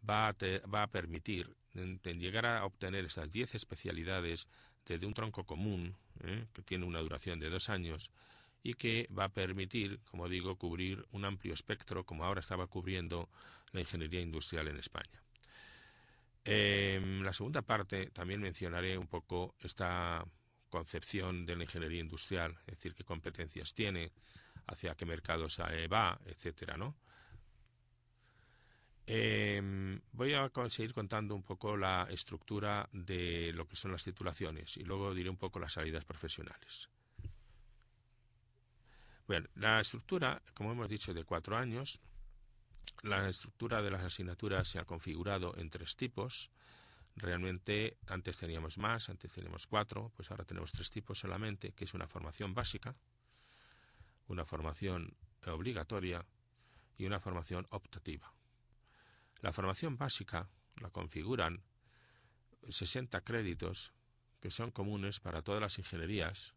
va 0.10 0.30
a, 0.30 0.88
permitir 0.88 1.56
llegar 1.74 2.46
a 2.46 2.66
obtener 2.66 3.06
estas 3.06 3.32
10 3.32 3.56
especialidades 3.56 4.48
desde 4.86 5.06
un 5.06 5.14
tronco 5.14 5.46
común, 5.46 5.96
¿eh? 6.24 6.46
que 6.54 6.62
tiene 6.62 6.86
una 6.86 7.00
duración 7.00 7.40
de 7.40 7.50
dos 7.50 7.70
años, 7.70 8.12
y 8.64 8.74
que 8.74 9.08
va 9.18 9.26
a 9.26 9.30
permitir, 9.30 10.00
como 10.10 10.28
digo, 10.28 10.58
cubrir 10.58 11.06
un 11.12 11.26
amplio 11.26 11.54
espectro, 11.54 12.04
como 12.04 12.24
ahora 12.24 12.42
estaba 12.42 12.68
cubriendo 12.68 13.30
la 13.72 13.82
ingeniería 13.82 14.22
industrial 14.22 14.68
en 14.68 14.78
España. 14.78 15.22
En 16.44 17.24
la 17.24 17.34
segunda 17.34 17.62
parte 17.62 18.08
también 18.12 18.42
mencionaré 18.42 18.98
un 18.98 19.08
poco 19.08 19.56
esta 19.60 20.26
concepción 20.70 21.46
de 21.46 21.56
la 21.56 21.64
ingeniería 21.64 22.02
industrial, 22.02 22.58
es 22.68 22.78
decir, 22.78 22.94
qué 22.94 23.04
competencias 23.04 23.74
tiene, 23.74 24.12
hacia 24.68 24.96
qué 24.96 25.06
mercados 25.06 25.60
va, 25.60 26.20
etcétera, 26.26 26.78
¿no? 26.78 26.96
Em, 29.08 30.02
voy 30.14 30.34
a 30.34 30.50
seguir 30.70 30.94
contando 30.94 31.36
un 31.36 31.44
poco 31.44 31.78
la 31.78 32.08
estructura 32.10 32.90
de 32.92 33.52
lo 33.54 33.68
que 33.68 33.76
son 33.76 33.92
las 33.92 34.04
titulaciones 34.04 34.78
y 34.78 34.84
luego 34.84 35.14
diré 35.14 35.30
un 35.30 35.38
poco 35.38 35.60
las 35.60 35.74
salidas 35.74 36.04
profesionales. 36.06 36.90
Bueno, 39.28 39.48
la 39.56 39.80
estructura, 39.80 40.42
como 40.54 40.72
hemos 40.72 40.90
dicho, 40.90 41.14
de 41.14 41.24
cuatro 41.24 41.56
años. 41.56 42.00
La 43.04 43.28
estructura 43.30 43.82
de 43.82 43.92
las 43.92 44.04
asignaturas 44.04 44.68
se 44.68 44.80
ha 44.80 44.86
configurado 44.86 45.56
en 45.58 45.70
tres 45.70 45.96
tipos. 45.96 46.52
Realmente 47.16 47.98
antes 48.08 48.38
teníamos 48.38 48.78
más, 48.78 49.10
antes 49.10 49.34
teníamos 49.34 49.68
cuatro, 49.68 50.12
pues 50.16 50.32
ahora 50.32 50.46
tenemos 50.46 50.72
tres 50.72 50.90
tipos 50.90 51.20
solamente, 51.20 51.74
que 51.74 51.86
es 51.86 51.94
una 51.94 52.08
formación 52.08 52.54
básica, 52.54 52.96
una 54.28 54.46
formación 54.46 55.16
obligatoria 55.46 56.26
y 56.98 57.06
una 57.06 57.20
formación 57.20 57.68
optativa. 57.70 58.35
La 59.42 59.52
formación 59.52 59.98
básica 59.98 60.50
la 60.82 60.90
configuran 60.90 61.64
60 62.70 63.22
créditos 63.22 63.94
que 64.40 64.52
son 64.52 64.72
comunes 64.72 65.20
para 65.20 65.42
todas 65.42 65.62
las 65.62 65.78
ingenierías 65.78 66.54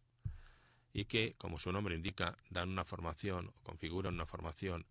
y 0.92 1.04
que, 1.04 1.34
como 1.38 1.58
su 1.58 1.70
nombre 1.70 1.94
indica, 1.94 2.36
dan 2.50 2.70
una 2.70 2.84
formación 2.84 3.48
o 3.48 3.62
configuran 3.62 4.14
una 4.14 4.26
formación 4.26 4.86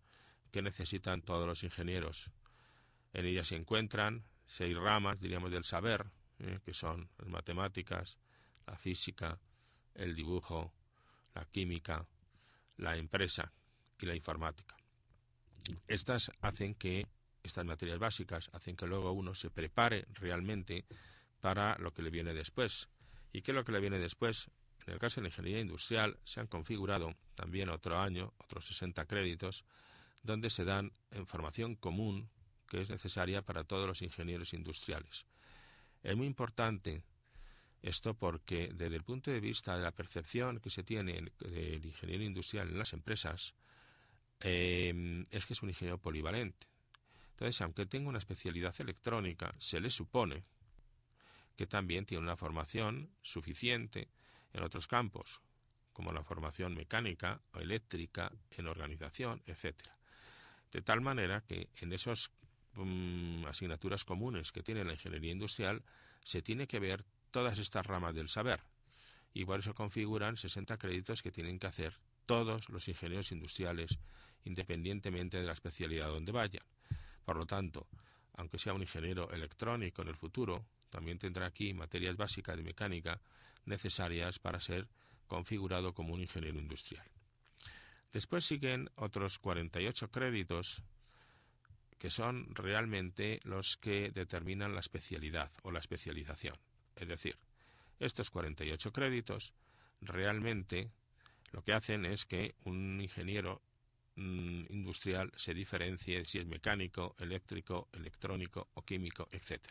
que 0.50 0.62
necesitan 0.62 1.22
todos 1.22 1.46
los 1.46 1.62
ingenieros. 1.62 2.30
En 3.12 3.26
ella 3.26 3.44
se 3.44 3.56
encuentran 3.56 4.24
seis 4.46 4.76
ramas, 4.76 5.20
diríamos, 5.20 5.50
del 5.50 5.64
saber, 5.64 6.06
eh, 6.38 6.60
que 6.64 6.72
son 6.72 7.10
las 7.18 7.28
matemáticas, 7.28 8.18
la 8.66 8.76
física, 8.76 9.38
el 9.94 10.14
dibujo, 10.14 10.72
la 11.34 11.44
química, 11.44 12.06
la 12.76 12.96
empresa 12.96 13.52
y 13.98 14.06
la 14.06 14.14
informática. 14.14 14.76
Estas 15.86 16.30
hacen 16.40 16.74
que 16.74 17.06
estas 17.42 17.64
materias 17.64 17.98
básicas 17.98 18.50
hacen 18.52 18.76
que 18.76 18.86
luego 18.86 19.12
uno 19.12 19.34
se 19.34 19.50
prepare 19.50 20.06
realmente 20.14 20.84
para 21.40 21.76
lo 21.78 21.92
que 21.92 22.02
le 22.02 22.10
viene 22.10 22.34
después. 22.34 22.88
¿Y 23.32 23.42
qué 23.42 23.52
es 23.52 23.54
lo 23.54 23.64
que 23.64 23.72
le 23.72 23.80
viene 23.80 23.98
después? 23.98 24.50
En 24.86 24.94
el 24.94 24.98
caso 24.98 25.20
de 25.20 25.24
la 25.24 25.28
ingeniería 25.28 25.60
industrial 25.60 26.18
se 26.24 26.40
han 26.40 26.46
configurado 26.46 27.14
también 27.34 27.68
otro 27.68 27.98
año, 27.98 28.32
otros 28.38 28.66
60 28.66 29.04
créditos, 29.06 29.64
donde 30.22 30.50
se 30.50 30.64
dan 30.64 30.92
información 31.12 31.76
común 31.76 32.30
que 32.66 32.80
es 32.80 32.90
necesaria 32.90 33.42
para 33.42 33.64
todos 33.64 33.86
los 33.86 34.02
ingenieros 34.02 34.52
industriales. 34.54 35.26
Es 36.02 36.16
muy 36.16 36.26
importante 36.26 37.02
esto 37.82 38.14
porque 38.14 38.70
desde 38.74 38.96
el 38.96 39.04
punto 39.04 39.30
de 39.30 39.40
vista 39.40 39.76
de 39.76 39.82
la 39.82 39.92
percepción 39.92 40.60
que 40.60 40.70
se 40.70 40.82
tiene 40.82 41.30
del 41.38 41.84
ingeniero 41.84 42.24
industrial 42.24 42.68
en 42.68 42.78
las 42.78 42.92
empresas, 42.92 43.54
eh, 44.40 45.24
es 45.30 45.46
que 45.46 45.52
es 45.52 45.62
un 45.62 45.70
ingeniero 45.70 45.98
polivalente. 45.98 46.66
Entonces, 47.38 47.60
aunque 47.60 47.86
tenga 47.86 48.08
una 48.08 48.18
especialidad 48.18 48.74
electrónica, 48.80 49.54
se 49.58 49.80
le 49.80 49.90
supone 49.90 50.42
que 51.56 51.66
también 51.66 52.04
tiene 52.04 52.22
una 52.22 52.36
formación 52.36 53.10
suficiente 53.22 54.08
en 54.52 54.62
otros 54.62 54.86
campos, 54.86 55.40
como 55.92 56.12
la 56.12 56.24
formación 56.24 56.74
mecánica 56.74 57.40
o 57.52 57.60
eléctrica, 57.60 58.32
en 58.56 58.66
organización, 58.66 59.42
etc. 59.46 59.76
De 60.72 60.82
tal 60.82 61.00
manera 61.00 61.42
que 61.42 61.68
en 61.76 61.92
esas 61.92 62.30
mm, 62.74 63.46
asignaturas 63.46 64.04
comunes 64.04 64.52
que 64.52 64.62
tiene 64.62 64.84
la 64.84 64.94
ingeniería 64.94 65.32
industrial 65.32 65.82
se 66.24 66.42
tiene 66.42 66.66
que 66.66 66.80
ver 66.80 67.04
todas 67.30 67.58
estas 67.58 67.86
ramas 67.86 68.14
del 68.14 68.28
saber 68.28 68.60
por 69.44 69.60
eso 69.60 69.74
configuran 69.74 70.36
60 70.36 70.76
créditos 70.76 71.22
que 71.22 71.30
tienen 71.30 71.58
que 71.58 71.66
hacer 71.66 71.94
todos 72.26 72.68
los 72.68 72.88
ingenieros 72.88 73.32
industriales 73.32 73.98
independientemente 74.44 75.38
de 75.38 75.44
la 75.44 75.52
especialidad 75.52 76.08
donde 76.08 76.32
vayan. 76.32 76.64
Por 77.28 77.36
lo 77.36 77.44
tanto, 77.44 77.86
aunque 78.38 78.58
sea 78.58 78.72
un 78.72 78.80
ingeniero 78.80 79.30
electrónico 79.30 80.00
en 80.00 80.08
el 80.08 80.16
futuro, 80.16 80.64
también 80.88 81.18
tendrá 81.18 81.44
aquí 81.44 81.74
materias 81.74 82.16
básicas 82.16 82.56
de 82.56 82.62
mecánica 82.62 83.20
necesarias 83.66 84.38
para 84.38 84.58
ser 84.60 84.88
configurado 85.26 85.92
como 85.92 86.14
un 86.14 86.22
ingeniero 86.22 86.58
industrial. 86.58 87.04
Después 88.14 88.46
siguen 88.46 88.88
otros 88.94 89.38
48 89.40 90.10
créditos 90.10 90.82
que 91.98 92.10
son 92.10 92.54
realmente 92.54 93.40
los 93.44 93.76
que 93.76 94.10
determinan 94.10 94.72
la 94.72 94.80
especialidad 94.80 95.52
o 95.64 95.70
la 95.70 95.80
especialización. 95.80 96.56
Es 96.96 97.08
decir, 97.08 97.36
estos 98.00 98.30
48 98.30 98.90
créditos 98.90 99.52
realmente 100.00 100.90
lo 101.52 101.62
que 101.62 101.74
hacen 101.74 102.06
es 102.06 102.24
que 102.24 102.54
un 102.64 102.98
ingeniero 103.02 103.60
Mm, 104.20 104.64
industrial 104.70 105.30
se 105.36 105.54
diferencie 105.54 106.24
si 106.24 106.40
es 106.40 106.46
mecánico, 106.46 107.14
eléctrico, 107.20 107.86
electrónico 107.92 108.66
o 108.74 108.82
químico, 108.82 109.28
etc. 109.30 109.62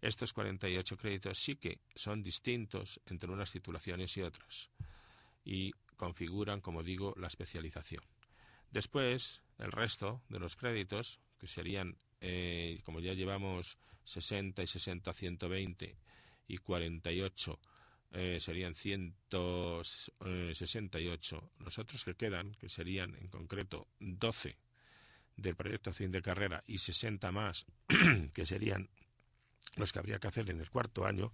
Estos 0.00 0.32
48 0.32 0.96
créditos 0.96 1.38
sí 1.38 1.54
que 1.54 1.78
son 1.94 2.24
distintos 2.24 3.00
entre 3.06 3.30
unas 3.30 3.52
titulaciones 3.52 4.16
y 4.16 4.22
otras 4.22 4.68
y 5.44 5.70
configuran, 5.96 6.60
como 6.60 6.82
digo, 6.82 7.14
la 7.16 7.28
especialización. 7.28 8.02
Después, 8.72 9.42
el 9.58 9.70
resto 9.70 10.22
de 10.28 10.40
los 10.40 10.56
créditos, 10.56 11.20
que 11.38 11.46
serían, 11.46 11.96
eh, 12.20 12.80
como 12.82 12.98
ya 12.98 13.12
llevamos 13.12 13.78
60 14.02 14.64
y 14.64 14.66
60, 14.66 15.12
120 15.12 15.96
y 16.48 16.58
48 16.58 17.60
eh, 18.12 18.38
serían 18.40 18.74
168. 18.74 21.36
Eh, 21.36 21.40
Los 21.64 21.78
otros 21.78 22.04
que 22.04 22.14
quedan, 22.14 22.52
que 22.54 22.68
serían 22.68 23.14
en 23.16 23.28
concreto 23.28 23.88
12 24.00 24.56
del 25.36 25.56
proyecto 25.56 25.92
fin 25.92 26.12
de 26.12 26.20
carrera 26.20 26.62
y 26.66 26.78
60 26.78 27.32
más, 27.32 27.66
que 28.34 28.46
serían 28.46 28.88
los 29.76 29.92
que 29.92 29.98
habría 29.98 30.18
que 30.18 30.28
hacer 30.28 30.50
en 30.50 30.60
el 30.60 30.68
cuarto 30.68 31.06
año, 31.06 31.32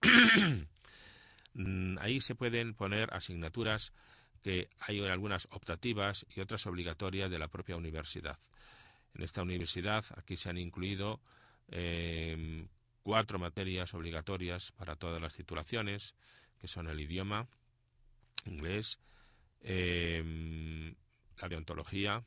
mm, 1.54 1.98
ahí 1.98 2.20
se 2.20 2.34
pueden 2.34 2.74
poner 2.74 3.12
asignaturas 3.12 3.92
que 4.42 4.68
hay 4.78 5.04
algunas 5.04 5.48
optativas 5.50 6.26
y 6.34 6.40
otras 6.40 6.66
obligatorias 6.66 7.30
de 7.30 7.38
la 7.38 7.48
propia 7.48 7.76
universidad. 7.76 8.38
En 9.14 9.22
esta 9.22 9.42
universidad 9.42 10.04
aquí 10.16 10.36
se 10.36 10.50
han 10.50 10.58
incluido 10.58 11.20
em, 11.68 12.68
cuatro 13.04 13.38
materias 13.38 13.92
obligatorias 13.94 14.72
para 14.72 14.96
todas 14.96 15.20
las 15.20 15.36
titulaciones, 15.36 16.14
que 16.58 16.66
son 16.66 16.88
el 16.88 16.98
idioma, 16.98 17.46
inglés, 18.46 18.98
em, 19.60 20.94
la 21.40 21.48
deontología 21.48 22.24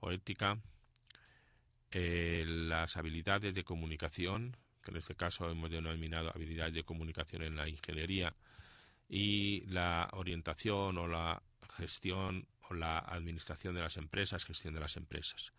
o 0.00 0.10
ética, 0.10 0.58
eh, 1.90 2.44
las 2.46 2.96
habilidades 2.96 3.54
de 3.54 3.64
comunicación, 3.64 4.56
que 4.82 4.90
en 4.92 4.96
este 4.96 5.14
caso 5.14 5.50
hemos 5.50 5.70
denominado 5.70 6.30
habilidades 6.30 6.74
de 6.74 6.84
comunicación 6.84 7.42
en 7.42 7.56
la 7.56 7.68
ingeniería, 7.68 8.34
y 9.10 9.60
la 9.66 10.08
orientación 10.12 10.96
o 10.96 11.06
la 11.06 11.42
gestión 11.76 12.46
o 12.70 12.74
la 12.74 12.98
administración 12.98 13.74
de 13.74 13.82
las 13.82 13.98
empresas, 13.98 14.46
gestión 14.46 14.72
de 14.72 14.80
las 14.80 14.96
empresas. 14.96 15.52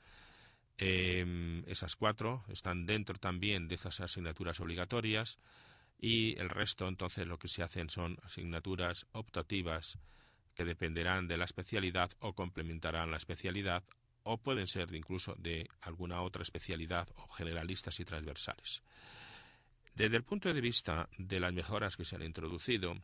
Em, 0.77 1.63
esas 1.67 1.95
cuatro 1.95 2.43
están 2.47 2.85
dentro 2.85 3.17
también 3.19 3.67
de 3.67 3.75
esas 3.75 3.99
asignaturas 3.99 4.59
obligatorias 4.59 5.39
y 5.99 6.37
el 6.39 6.49
resto 6.49 6.87
entonces 6.87 7.27
lo 7.27 7.37
que 7.37 7.47
se 7.47 7.61
hacen 7.61 7.89
son 7.89 8.17
asignaturas 8.23 9.05
optativas 9.11 9.99
que 10.55 10.65
dependerán 10.65 11.27
de 11.27 11.37
la 11.37 11.45
especialidad 11.45 12.11
o 12.19 12.33
complementarán 12.33 13.11
la 13.11 13.17
especialidad 13.17 13.83
o 14.23 14.37
pueden 14.37 14.67
ser 14.67 14.93
incluso 14.95 15.35
de 15.37 15.69
alguna 15.81 16.21
otra 16.21 16.43
especialidad 16.43 17.07
o 17.17 17.27
generalistas 17.29 17.99
y 17.99 18.05
transversales. 18.05 18.81
Desde 19.95 20.17
el 20.17 20.23
punto 20.23 20.51
de 20.51 20.61
vista 20.61 21.07
de 21.17 21.39
las 21.39 21.53
mejoras 21.53 21.95
que 21.95 22.05
se 22.05 22.15
han 22.15 22.23
introducido, 22.23 22.95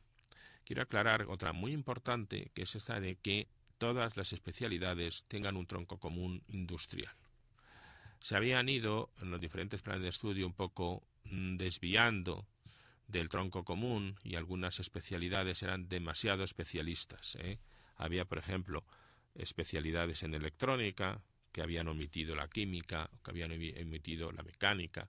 quiero 0.65 0.81
aclarar 0.81 1.27
otra 1.29 1.53
muy 1.53 1.71
importante, 1.71 2.51
que 2.53 2.63
es 2.63 2.75
esta 2.75 2.99
de 2.99 3.15
que 3.17 3.47
todas 3.77 4.17
las 4.17 4.33
especialidades 4.33 5.23
tengan 5.27 5.55
un 5.55 5.67
tronco 5.67 5.99
común 5.99 6.41
industrial. 6.47 7.13
Se 8.19 8.35
habían 8.35 8.69
ido 8.69 9.11
en 9.21 9.31
los 9.31 9.39
diferentes 9.39 9.81
planes 9.81 10.03
de 10.03 10.09
estudio 10.09 10.45
un 10.45 10.53
poco 10.53 11.03
mm, 11.25 11.57
desviando 11.57 12.47
del 13.07 13.29
tronco 13.29 13.63
común 13.63 14.15
y 14.23 14.35
algunas 14.35 14.79
especialidades 14.79 15.63
eran 15.63 15.89
demasiado 15.89 16.43
especialistas. 16.43 17.37
¿eh? 17.39 17.59
Había, 17.95 18.25
por 18.25 18.37
ejemplo, 18.37 18.85
especialidades 19.35 20.23
en 20.23 20.33
electrónica 20.33 21.21
que 21.51 21.61
habían 21.61 21.87
omitido 21.87 22.35
la 22.35 22.47
química, 22.47 23.09
que 23.23 23.31
habían 23.31 23.51
omitido 23.51 24.31
la 24.31 24.43
mecánica, 24.43 25.07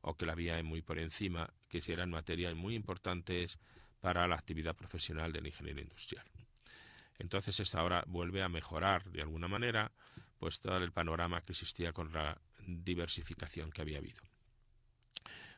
o 0.00 0.16
que 0.16 0.26
la 0.26 0.32
había 0.32 0.62
muy 0.62 0.82
por 0.82 0.98
encima, 0.98 1.52
que 1.68 1.82
eran 1.86 2.10
materias 2.10 2.54
muy 2.54 2.74
importantes 2.74 3.58
para 4.00 4.26
la 4.26 4.36
actividad 4.36 4.76
profesional 4.76 5.32
del 5.32 5.46
ingeniero 5.46 5.80
industrial. 5.80 6.24
Entonces 7.18 7.58
esta 7.60 7.80
ahora 7.80 8.04
vuelve 8.06 8.42
a 8.42 8.48
mejorar 8.48 9.10
de 9.10 9.22
alguna 9.22 9.48
manera 9.48 9.90
pues 10.38 10.60
todo 10.60 10.76
el 10.76 10.92
panorama 10.92 11.40
que 11.42 11.52
existía 11.52 11.92
con 11.92 12.12
la 12.12 12.38
diversificación 12.66 13.70
que 13.70 13.82
había 13.82 13.98
habido. 13.98 14.22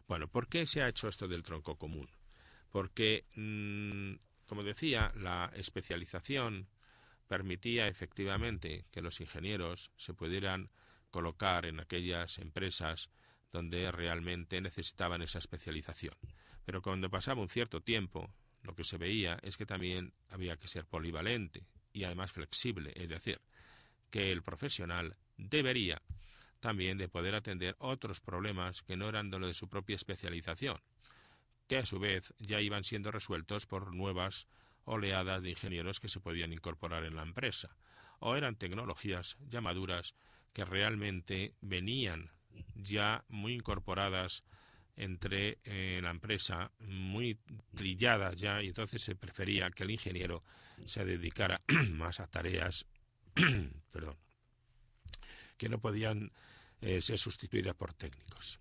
Bueno, 0.07 0.29
¿por 0.29 0.49
qué 0.49 0.67
se 0.67 0.83
ha 0.83 0.89
hecho 0.89 1.09
esto 1.09 1.29
del 1.29 1.43
tronco 1.43 1.77
común? 1.77 2.09
Porque, 2.71 3.27
mm, 3.35 4.15
como 4.47 4.63
decía, 4.63 5.13
la 5.17 5.51
especialización 5.55 6.69
permitía 7.27 7.89
efectivamente 7.89 8.87
que 8.91 9.03
los 9.03 9.21
ingenieros 9.21 9.91
se 9.97 10.15
pudieran 10.15 10.71
colocar 11.11 11.67
en 11.67 11.81
aquellas 11.81 12.39
empresas 12.39 13.11
donde 13.53 13.91
realmente 13.93 14.61
necesitaban 14.61 15.23
esa 15.23 15.39
especialización. 15.39 16.15
Pero 16.65 16.83
cuando 16.83 17.11
pasaba 17.11 17.41
un 17.41 17.49
cierto 17.49 17.83
tiempo, 17.83 18.31
lo 18.63 18.75
que 18.75 18.85
se 18.85 18.99
veía 18.99 19.39
es 19.43 19.57
que 19.57 19.67
también 19.67 20.13
había 20.31 20.57
que 20.57 20.69
ser 20.69 20.87
polivalente 20.87 21.67
y 21.93 22.05
además 22.05 22.33
flexible, 22.33 22.93
es 22.95 23.09
decir, 23.09 23.41
que 24.11 24.33
el 24.33 24.43
profesional 24.43 25.17
debería 25.37 26.03
también 26.61 26.99
de 26.99 27.09
poder 27.09 27.35
atender 27.35 27.77
otros 27.79 28.21
problemas 28.21 28.83
que 28.83 28.97
no 28.97 29.09
eran 29.09 29.31
de 29.31 29.39
lo 29.39 29.47
de 29.47 29.55
su 29.55 29.69
propia 29.69 29.97
especialización, 29.97 30.79
que 31.67 31.79
a 31.79 31.87
su 31.87 31.99
vez 31.99 32.35
ya 32.39 32.61
iban 32.61 32.85
siendo 32.85 33.11
resueltos 33.11 33.67
por 33.67 33.95
nuevas 33.95 34.47
oleadas 34.85 35.43
de 35.43 35.51
ingenieros 35.51 36.01
que 36.01 36.09
se 36.09 36.21
podían 36.21 36.53
incorporar 36.53 37.05
en 37.05 37.17
la 37.17 37.23
empresa, 37.23 37.77
o 38.21 38.37
eran 38.37 38.57
tecnologías 38.57 39.37
ya 39.49 39.61
maduras 39.61 40.15
que 40.53 40.65
realmente 40.65 41.55
venían 41.61 42.31
ya 42.75 43.25
muy 43.29 43.55
incorporadas 43.55 44.43
entre 44.97 45.59
eh, 45.65 46.01
la 46.03 46.11
empresa, 46.11 46.73
muy 46.81 47.39
trilladas 47.75 48.37
ya, 48.37 48.63
y 48.63 48.69
entonces 48.69 49.01
se 49.01 49.15
prefería 49.15 49.71
que 49.71 49.85
el 49.85 49.93
ingeniero 49.93 50.43
se 50.87 51.05
dedicara 51.05 51.61
más 51.93 52.19
a 52.19 52.27
tareas, 52.27 52.87
perdón, 53.93 54.17
que 55.59 55.69
no 55.69 55.79
podían 55.79 56.33
eh, 56.81 57.03
ser 57.03 57.19
sustituidas 57.19 57.75
por 57.75 57.93
técnicos. 57.93 58.61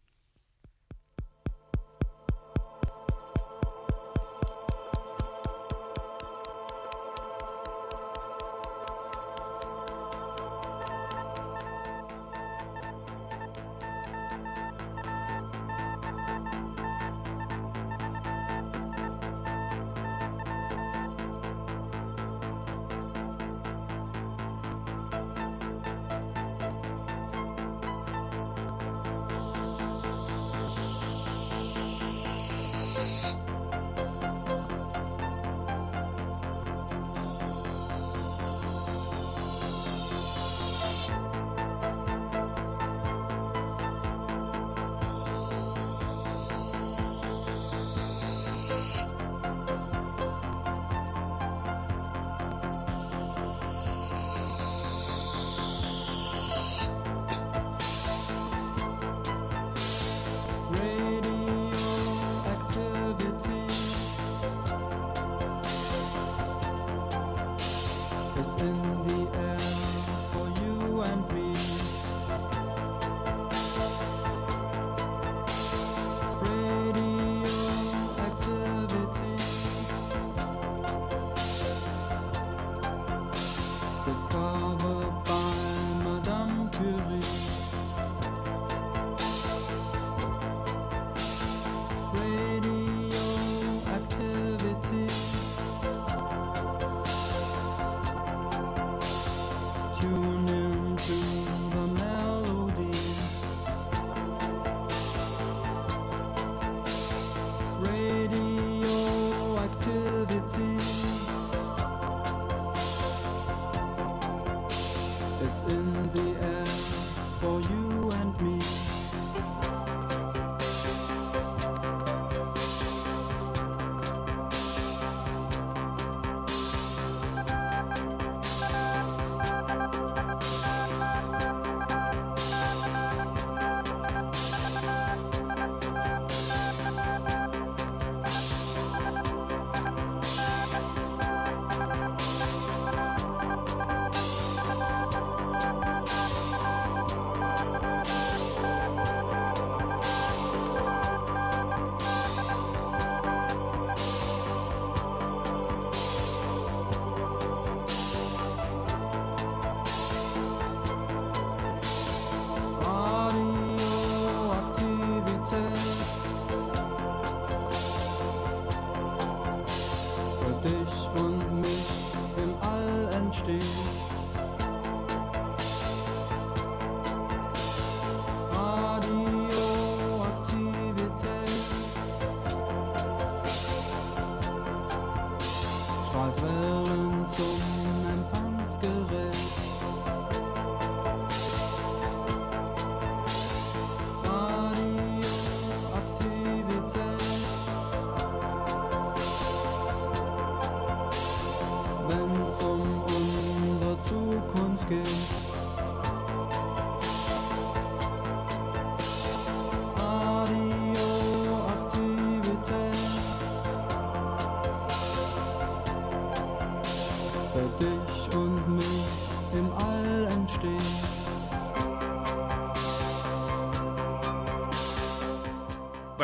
the 69.06 69.38
end. 69.38 69.67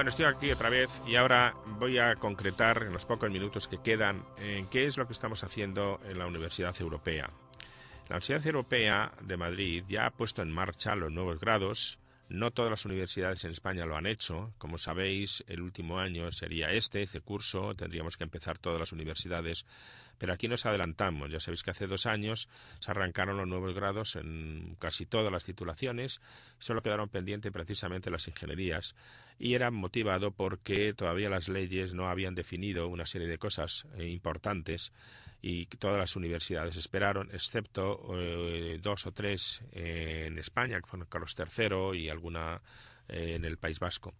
Bueno, 0.03 0.09
estoy 0.09 0.25
aquí 0.25 0.51
otra 0.51 0.69
vez 0.69 1.01
y 1.07 1.15
ahora 1.15 1.55
voy 1.79 1.97
a 1.97 2.15
concretar 2.17 2.83
en 2.83 2.91
los 2.91 3.05
pocos 3.05 3.31
minutos 3.31 3.69
que 3.69 3.81
quedan 3.81 4.21
en 4.41 4.67
qué 4.67 4.85
es 4.85 4.97
lo 4.97 5.07
que 5.07 5.13
estamos 5.13 5.45
haciendo 5.45 5.97
en 6.03 6.19
la 6.19 6.27
Universidad 6.27 6.75
Europea. 6.77 7.29
La 8.09 8.17
Universidad 8.17 8.45
Europea 8.45 9.13
de 9.21 9.37
Madrid 9.37 9.85
ya 9.87 10.07
ha 10.07 10.11
puesto 10.11 10.41
en 10.41 10.51
marcha 10.51 10.93
los 10.95 11.09
nuevos 11.09 11.39
grados. 11.39 11.99
No 12.27 12.51
todas 12.51 12.69
las 12.69 12.83
universidades 12.83 13.45
en 13.45 13.51
España 13.51 13.85
lo 13.85 13.95
han 13.95 14.05
hecho. 14.05 14.53
Como 14.57 14.77
sabéis, 14.77 15.41
el 15.47 15.61
último 15.61 15.97
año 15.97 16.29
sería 16.33 16.73
este, 16.73 17.01
este 17.01 17.21
curso. 17.21 17.73
Tendríamos 17.73 18.17
que 18.17 18.25
empezar 18.25 18.57
todas 18.57 18.81
las 18.81 18.91
universidades. 18.91 19.65
Pero 20.17 20.33
aquí 20.33 20.47
nos 20.47 20.65
adelantamos. 20.65 21.31
Ya 21.31 21.39
sabéis 21.39 21.63
que 21.63 21.71
hace 21.71 21.87
dos 21.87 22.05
años 22.05 22.49
se 22.79 22.91
arrancaron 22.91 23.37
los 23.37 23.47
nuevos 23.47 23.73
grados 23.73 24.15
en 24.15 24.75
casi 24.79 25.05
todas 25.05 25.31
las 25.31 25.45
titulaciones. 25.45 26.21
Solo 26.59 26.81
quedaron 26.81 27.09
pendientes 27.09 27.51
precisamente 27.51 28.11
las 28.11 28.27
ingenierías. 28.27 28.95
Y 29.39 29.55
era 29.55 29.71
motivado 29.71 30.31
porque 30.31 30.93
todavía 30.93 31.29
las 31.29 31.49
leyes 31.49 31.93
no 31.93 32.07
habían 32.07 32.35
definido 32.35 32.87
una 32.87 33.05
serie 33.05 33.27
de 33.27 33.37
cosas 33.37 33.87
eh, 33.97 34.07
importantes 34.07 34.93
y 35.45 35.65
todas 35.65 35.97
las 35.97 36.15
universidades 36.15 36.77
esperaron, 36.77 37.29
excepto 37.33 37.99
eh, 38.17 38.79
dos 38.81 39.05
o 39.05 39.11
tres 39.11 39.61
eh, 39.73 40.25
en 40.27 40.39
España, 40.39 40.79
que 40.79 40.87
fueron 40.87 41.07
Carlos 41.09 41.35
III 41.37 41.99
y 41.99 42.07
alguna 42.07 42.61
eh, 43.09 43.35
en 43.35 43.45
el 43.45 43.57
País 43.57 43.79
Vasco. 43.79 44.13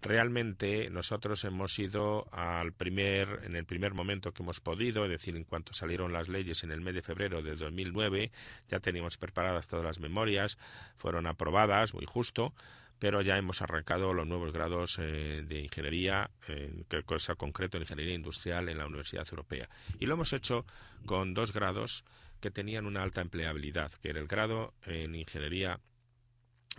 Realmente 0.00 0.90
nosotros 0.90 1.42
hemos 1.44 1.76
ido 1.78 2.28
al 2.30 2.72
primer, 2.72 3.40
en 3.44 3.56
el 3.56 3.64
primer 3.64 3.94
momento 3.94 4.32
que 4.32 4.42
hemos 4.42 4.60
podido, 4.60 5.04
es 5.04 5.10
decir, 5.10 5.36
en 5.36 5.44
cuanto 5.44 5.72
salieron 5.72 6.12
las 6.12 6.28
leyes 6.28 6.62
en 6.62 6.70
el 6.70 6.80
mes 6.80 6.94
de 6.94 7.02
febrero 7.02 7.42
de 7.42 7.56
2009, 7.56 8.30
ya 8.68 8.78
teníamos 8.78 9.16
preparadas 9.16 9.66
todas 9.66 9.84
las 9.84 9.98
memorias, 9.98 10.56
fueron 10.96 11.26
aprobadas, 11.26 11.94
muy 11.94 12.06
justo, 12.06 12.54
pero 12.98 13.22
ya 13.22 13.36
hemos 13.36 13.62
arrancado 13.62 14.12
los 14.12 14.26
nuevos 14.26 14.52
grados 14.52 14.98
eh, 15.00 15.42
de 15.46 15.60
ingeniería, 15.60 16.30
en 16.46 16.84
eh, 16.90 17.02
cosa 17.04 17.34
concreto 17.34 17.76
en 17.76 17.82
ingeniería 17.82 18.14
industrial 18.14 18.68
en 18.68 18.78
la 18.78 18.86
Universidad 18.86 19.26
Europea. 19.30 19.68
Y 19.98 20.06
lo 20.06 20.14
hemos 20.14 20.32
hecho 20.32 20.64
con 21.06 21.34
dos 21.34 21.52
grados 21.52 22.04
que 22.40 22.50
tenían 22.50 22.86
una 22.86 23.02
alta 23.02 23.20
empleabilidad, 23.20 23.92
que 23.94 24.10
era 24.10 24.20
el 24.20 24.26
grado 24.26 24.74
en 24.84 25.14
ingeniería 25.14 25.80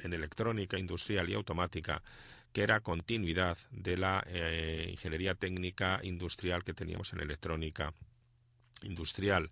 en 0.04 0.14
electrónica 0.14 0.78
industrial 0.78 1.30
y 1.30 1.34
automática, 1.34 2.02
que 2.52 2.64
era 2.64 2.80
continuidad 2.80 3.58
de 3.72 3.98
la 3.98 4.24
eh, 4.28 4.88
ingeniería 4.92 5.36
técnica 5.36 6.00
industrial 6.04 6.64
que 6.64 6.74
teníamos 6.74 7.14
en 7.14 7.22
electrónica 7.22 7.94
industrial. 8.84 9.50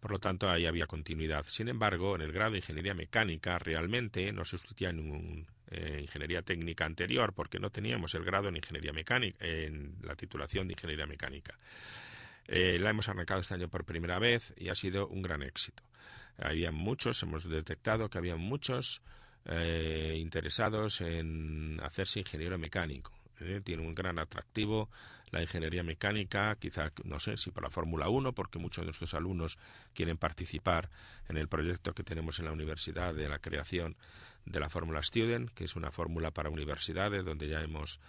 Por 0.00 0.10
lo 0.10 0.18
tanto, 0.18 0.50
ahí 0.50 0.66
había 0.66 0.86
continuidad. 0.86 1.44
Sin 1.48 1.68
embargo, 1.68 2.14
en 2.14 2.22
el 2.22 2.32
grado 2.32 2.52
de 2.52 2.58
ingeniería 2.58 2.94
mecánica 2.94 3.58
realmente 3.58 4.30
no 4.32 4.44
se 4.44 4.58
sustituía 4.58 4.92
ningún 4.92 5.46
eh, 5.70 5.98
ingeniería 6.02 6.42
técnica 6.42 6.84
anterior 6.84 7.32
porque 7.32 7.58
no 7.58 7.70
teníamos 7.70 8.14
el 8.14 8.24
grado 8.24 8.48
en 8.48 8.56
ingeniería 8.56 8.92
mecánica, 8.92 9.44
en 9.44 9.96
la 10.02 10.14
titulación 10.14 10.68
de 10.68 10.74
ingeniería 10.74 11.06
mecánica. 11.06 11.58
Eh, 12.46 12.78
la 12.78 12.90
hemos 12.90 13.08
arrancado 13.08 13.40
este 13.40 13.54
año 13.54 13.68
por 13.68 13.84
primera 13.84 14.18
vez 14.18 14.54
y 14.56 14.68
ha 14.68 14.74
sido 14.74 15.08
un 15.08 15.22
gran 15.22 15.42
éxito. 15.42 15.82
Había 16.38 16.70
muchos, 16.70 17.22
hemos 17.22 17.48
detectado 17.48 18.08
que 18.08 18.18
había 18.18 18.36
muchos 18.36 19.02
eh, 19.48 20.16
interesados 20.18 21.00
en 21.00 21.80
hacerse 21.82 22.20
ingeniero 22.20 22.58
mecánico. 22.58 23.12
Tiene 23.64 23.86
un 23.86 23.94
gran 23.94 24.18
atractivo 24.18 24.88
la 25.30 25.42
ingeniería 25.42 25.82
mecánica, 25.82 26.56
quizá, 26.56 26.92
no 27.04 27.18
sé 27.18 27.36
si 27.36 27.50
por 27.50 27.62
la 27.62 27.70
Fórmula 27.70 28.08
1, 28.08 28.32
porque 28.32 28.58
muchos 28.58 28.82
de 28.82 28.86
nuestros 28.86 29.14
alumnos 29.14 29.58
quieren 29.92 30.16
participar 30.16 30.88
en 31.28 31.36
el 31.36 31.48
proyecto 31.48 31.92
que 31.94 32.04
tenemos 32.04 32.38
en 32.38 32.46
la 32.46 32.52
universidad 32.52 33.14
de 33.14 33.28
la 33.28 33.38
creación 33.38 33.96
de 34.44 34.60
la 34.60 34.70
Fórmula 34.70 35.02
Student, 35.02 35.50
que 35.50 35.64
es 35.64 35.74
una 35.74 35.90
fórmula 35.90 36.30
para 36.30 36.50
universidades, 36.50 37.24
donde 37.24 37.48
ya 37.48 37.60
hemos 37.60 38.00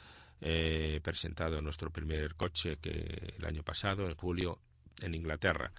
eh, 0.41 0.99
presentado 1.03 1.61
nuestro 1.61 1.89
primer 1.89 2.35
coche 2.35 2.77
que 2.77 3.33
el 3.37 3.45
año 3.45 3.63
pasado, 3.63 4.07
en 4.07 4.15
julio, 4.15 4.59
en 5.01 5.15
Inglaterra 5.15 5.71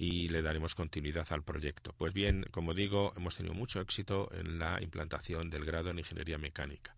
y 0.00 0.28
le 0.28 0.42
daremos 0.42 0.76
continuidad 0.76 1.26
al 1.30 1.42
proyecto. 1.42 1.92
Pues 1.98 2.12
bien, 2.12 2.46
como 2.52 2.72
digo, 2.72 3.12
hemos 3.16 3.34
tenido 3.34 3.52
mucho 3.52 3.80
éxito 3.80 4.30
en 4.32 4.60
la 4.60 4.80
implantación 4.80 5.50
del 5.50 5.64
grado 5.64 5.90
en 5.90 5.98
ingeniería 5.98 6.38
mecánica. 6.38 6.94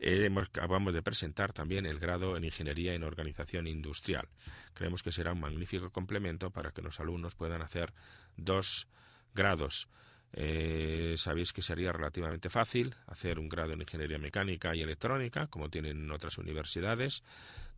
Eh, 0.00 0.24
hemos, 0.24 0.48
acabamos 0.48 0.92
de 0.92 1.00
presentar 1.00 1.52
también 1.52 1.86
el 1.86 2.00
grado 2.00 2.36
en 2.36 2.42
Ingeniería 2.42 2.92
en 2.92 3.04
Organización 3.04 3.68
Industrial. 3.68 4.26
Creemos 4.74 5.04
que 5.04 5.12
será 5.12 5.32
un 5.32 5.38
magnífico 5.38 5.90
complemento 5.90 6.50
para 6.50 6.72
que 6.72 6.82
los 6.82 6.98
alumnos 6.98 7.36
puedan 7.36 7.62
hacer 7.62 7.92
dos 8.36 8.88
grados. 9.32 9.88
Eh, 10.32 11.14
sabéis 11.16 11.52
que 11.52 11.62
sería 11.62 11.92
relativamente 11.92 12.50
fácil 12.50 12.96
hacer 13.06 13.38
un 13.38 13.48
grado 13.48 13.74
en 13.74 13.82
Ingeniería 13.82 14.18
Mecánica 14.18 14.74
y 14.74 14.82
Electrónica, 14.82 15.46
como 15.46 15.70
tienen 15.70 16.10
otras 16.10 16.36
universidades. 16.38 17.22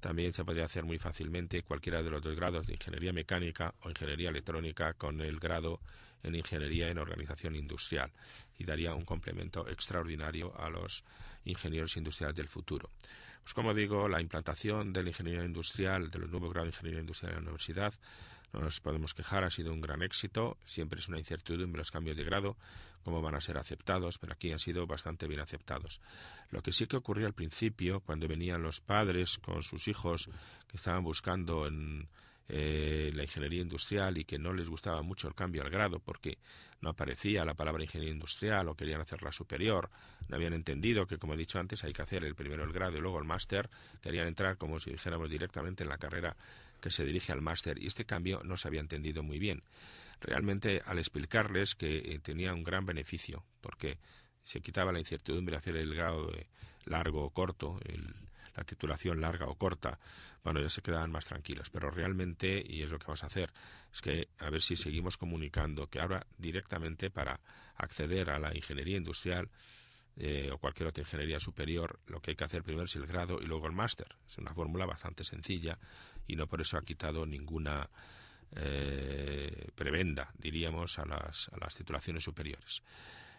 También 0.00 0.32
se 0.32 0.44
podría 0.44 0.64
hacer 0.64 0.84
muy 0.84 0.98
fácilmente 0.98 1.62
cualquiera 1.62 2.02
de 2.02 2.10
los 2.10 2.22
dos 2.22 2.36
grados 2.36 2.66
de 2.66 2.74
Ingeniería 2.74 3.12
Mecánica 3.12 3.74
o 3.82 3.88
Ingeniería 3.88 4.30
Electrónica 4.30 4.94
con 4.94 5.20
el 5.20 5.38
grado 5.38 5.80
en 6.22 6.34
Ingeniería 6.34 6.88
en 6.88 6.98
Organización 6.98 7.56
Industrial 7.56 8.10
y 8.58 8.64
daría 8.64 8.94
un 8.94 9.04
complemento 9.04 9.68
extraordinario 9.68 10.54
a 10.58 10.68
los 10.68 11.04
ingenieros 11.44 11.96
industriales 11.96 12.36
del 12.36 12.48
futuro. 12.48 12.90
Pues 13.42 13.54
como 13.54 13.72
digo, 13.74 14.08
la 14.08 14.20
implantación 14.20 14.92
de 14.92 15.04
la 15.04 15.10
ingeniería 15.10 15.44
industrial, 15.44 16.10
de 16.10 16.18
los 16.18 16.30
nuevos 16.30 16.52
grados 16.52 16.66
de 16.66 16.76
ingeniería 16.76 17.00
industrial 17.00 17.32
en 17.32 17.36
la 17.36 17.42
universidad, 17.42 17.94
no 18.56 18.64
nos 18.64 18.80
podemos 18.80 19.12
quejar, 19.12 19.44
ha 19.44 19.50
sido 19.50 19.72
un 19.72 19.80
gran 19.80 20.02
éxito. 20.02 20.56
Siempre 20.64 21.00
es 21.00 21.08
una 21.08 21.18
incertidumbre 21.18 21.78
los 21.78 21.90
cambios 21.90 22.16
de 22.16 22.24
grado, 22.24 22.56
cómo 23.04 23.20
van 23.20 23.34
a 23.34 23.40
ser 23.40 23.58
aceptados, 23.58 24.18
pero 24.18 24.32
aquí 24.32 24.50
han 24.50 24.58
sido 24.58 24.86
bastante 24.86 25.26
bien 25.26 25.40
aceptados. 25.40 26.00
Lo 26.50 26.62
que 26.62 26.72
sí 26.72 26.86
que 26.86 26.96
ocurrió 26.96 27.26
al 27.26 27.34
principio, 27.34 28.00
cuando 28.00 28.26
venían 28.26 28.62
los 28.62 28.80
padres 28.80 29.38
con 29.38 29.62
sus 29.62 29.88
hijos 29.88 30.30
que 30.68 30.78
estaban 30.78 31.04
buscando 31.04 31.66
en 31.66 32.08
eh, 32.48 33.10
la 33.12 33.24
ingeniería 33.24 33.60
industrial 33.60 34.18
y 34.18 34.24
que 34.24 34.38
no 34.38 34.52
les 34.52 34.68
gustaba 34.68 35.02
mucho 35.02 35.26
el 35.26 35.34
cambio 35.34 35.62
al 35.62 35.70
grado 35.70 35.98
porque 35.98 36.38
no 36.80 36.90
aparecía 36.90 37.44
la 37.44 37.54
palabra 37.54 37.82
ingeniería 37.82 38.14
industrial 38.14 38.68
o 38.68 38.74
querían 38.76 39.00
hacerla 39.00 39.32
superior, 39.32 39.90
no 40.28 40.36
habían 40.36 40.52
entendido 40.52 41.06
que, 41.06 41.18
como 41.18 41.34
he 41.34 41.36
dicho 41.36 41.58
antes, 41.58 41.82
hay 41.82 41.92
que 41.92 42.02
hacer 42.02 42.24
el 42.24 42.36
primero 42.36 42.62
el 42.62 42.72
grado 42.72 42.96
y 42.96 43.00
luego 43.00 43.18
el 43.18 43.24
máster, 43.24 43.68
querían 44.00 44.28
entrar 44.28 44.58
como 44.58 44.78
si 44.78 44.90
dijéramos 44.90 45.28
directamente 45.28 45.82
en 45.82 45.88
la 45.88 45.98
carrera 45.98 46.36
que 46.86 46.92
se 46.92 47.04
dirige 47.04 47.32
al 47.32 47.42
máster 47.42 47.82
y 47.82 47.88
este 47.88 48.04
cambio 48.04 48.42
no 48.44 48.56
se 48.56 48.68
había 48.68 48.80
entendido 48.80 49.24
muy 49.24 49.40
bien. 49.40 49.64
Realmente 50.20 50.82
al 50.86 51.00
explicarles 51.00 51.74
que 51.74 51.96
eh, 51.96 52.20
tenía 52.20 52.54
un 52.54 52.62
gran 52.62 52.86
beneficio 52.86 53.44
porque 53.60 53.98
se 54.44 54.60
quitaba 54.60 54.92
la 54.92 55.00
incertidumbre 55.00 55.54
de 55.54 55.58
hacer 55.58 55.76
el 55.76 55.92
grado 55.96 56.30
largo 56.84 57.24
o 57.24 57.30
corto, 57.30 57.80
la 58.54 58.62
titulación 58.62 59.20
larga 59.20 59.46
o 59.46 59.56
corta, 59.56 59.98
bueno, 60.44 60.60
ya 60.60 60.68
se 60.68 60.80
quedaban 60.80 61.10
más 61.10 61.26
tranquilos. 61.26 61.70
Pero 61.70 61.90
realmente, 61.90 62.64
y 62.64 62.82
es 62.82 62.88
lo 62.88 63.00
que 63.00 63.06
vamos 63.06 63.24
a 63.24 63.26
hacer, 63.26 63.52
es 63.92 64.00
que 64.00 64.28
a 64.38 64.48
ver 64.48 64.62
si 64.62 64.76
seguimos 64.76 65.16
comunicando 65.16 65.88
que 65.88 65.98
ahora 65.98 66.24
directamente 66.38 67.10
para 67.10 67.40
acceder 67.74 68.30
a 68.30 68.38
la 68.38 68.54
ingeniería 68.54 68.96
industrial 68.96 69.50
eh, 70.18 70.50
o 70.50 70.58
cualquier 70.58 70.88
otra 70.88 71.02
ingeniería 71.02 71.38
superior, 71.38 72.00
lo 72.06 72.20
que 72.20 72.30
hay 72.30 72.36
que 72.36 72.44
hacer 72.44 72.62
primero 72.62 72.86
es 72.86 72.96
el 72.96 73.06
grado 73.06 73.38
y 73.40 73.46
luego 73.46 73.66
el 73.66 73.72
máster. 73.72 74.16
Es 74.26 74.38
una 74.38 74.54
fórmula 74.54 74.86
bastante 74.86 75.24
sencilla 75.24 75.78
y 76.26 76.36
no 76.36 76.46
por 76.46 76.60
eso 76.60 76.78
ha 76.78 76.82
quitado 76.82 77.26
ninguna 77.26 77.88
eh, 78.54 79.68
prebenda, 79.74 80.32
diríamos, 80.38 80.98
a 80.98 81.04
las, 81.04 81.50
a 81.52 81.58
las 81.58 81.74
titulaciones 81.74 82.24
superiores. 82.24 82.82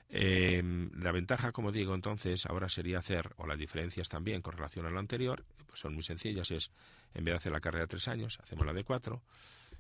Eh, 0.10 0.64
la 1.00 1.12
ventaja, 1.12 1.52
como 1.52 1.72
digo, 1.72 1.94
entonces, 1.94 2.46
ahora 2.46 2.70
sería 2.70 3.00
hacer, 3.00 3.34
o 3.38 3.48
las 3.48 3.58
diferencias 3.58 4.08
también 4.08 4.42
con 4.42 4.54
relación 4.54 4.86
a 4.86 4.90
lo 4.90 5.00
anterior, 5.00 5.44
pues 5.66 5.80
son 5.80 5.94
muy 5.94 6.04
sencillas, 6.04 6.52
es 6.52 6.72
En 7.14 7.26
vez 7.26 7.34
de 7.34 7.38
hacer 7.38 7.52
la 7.52 7.60
carrera 7.60 7.86
de 7.86 7.88
tres 7.88 8.08
años, 8.08 8.40
hacemos 8.42 8.66
la 8.66 8.74
de 8.74 8.84
cuatro 8.84 9.24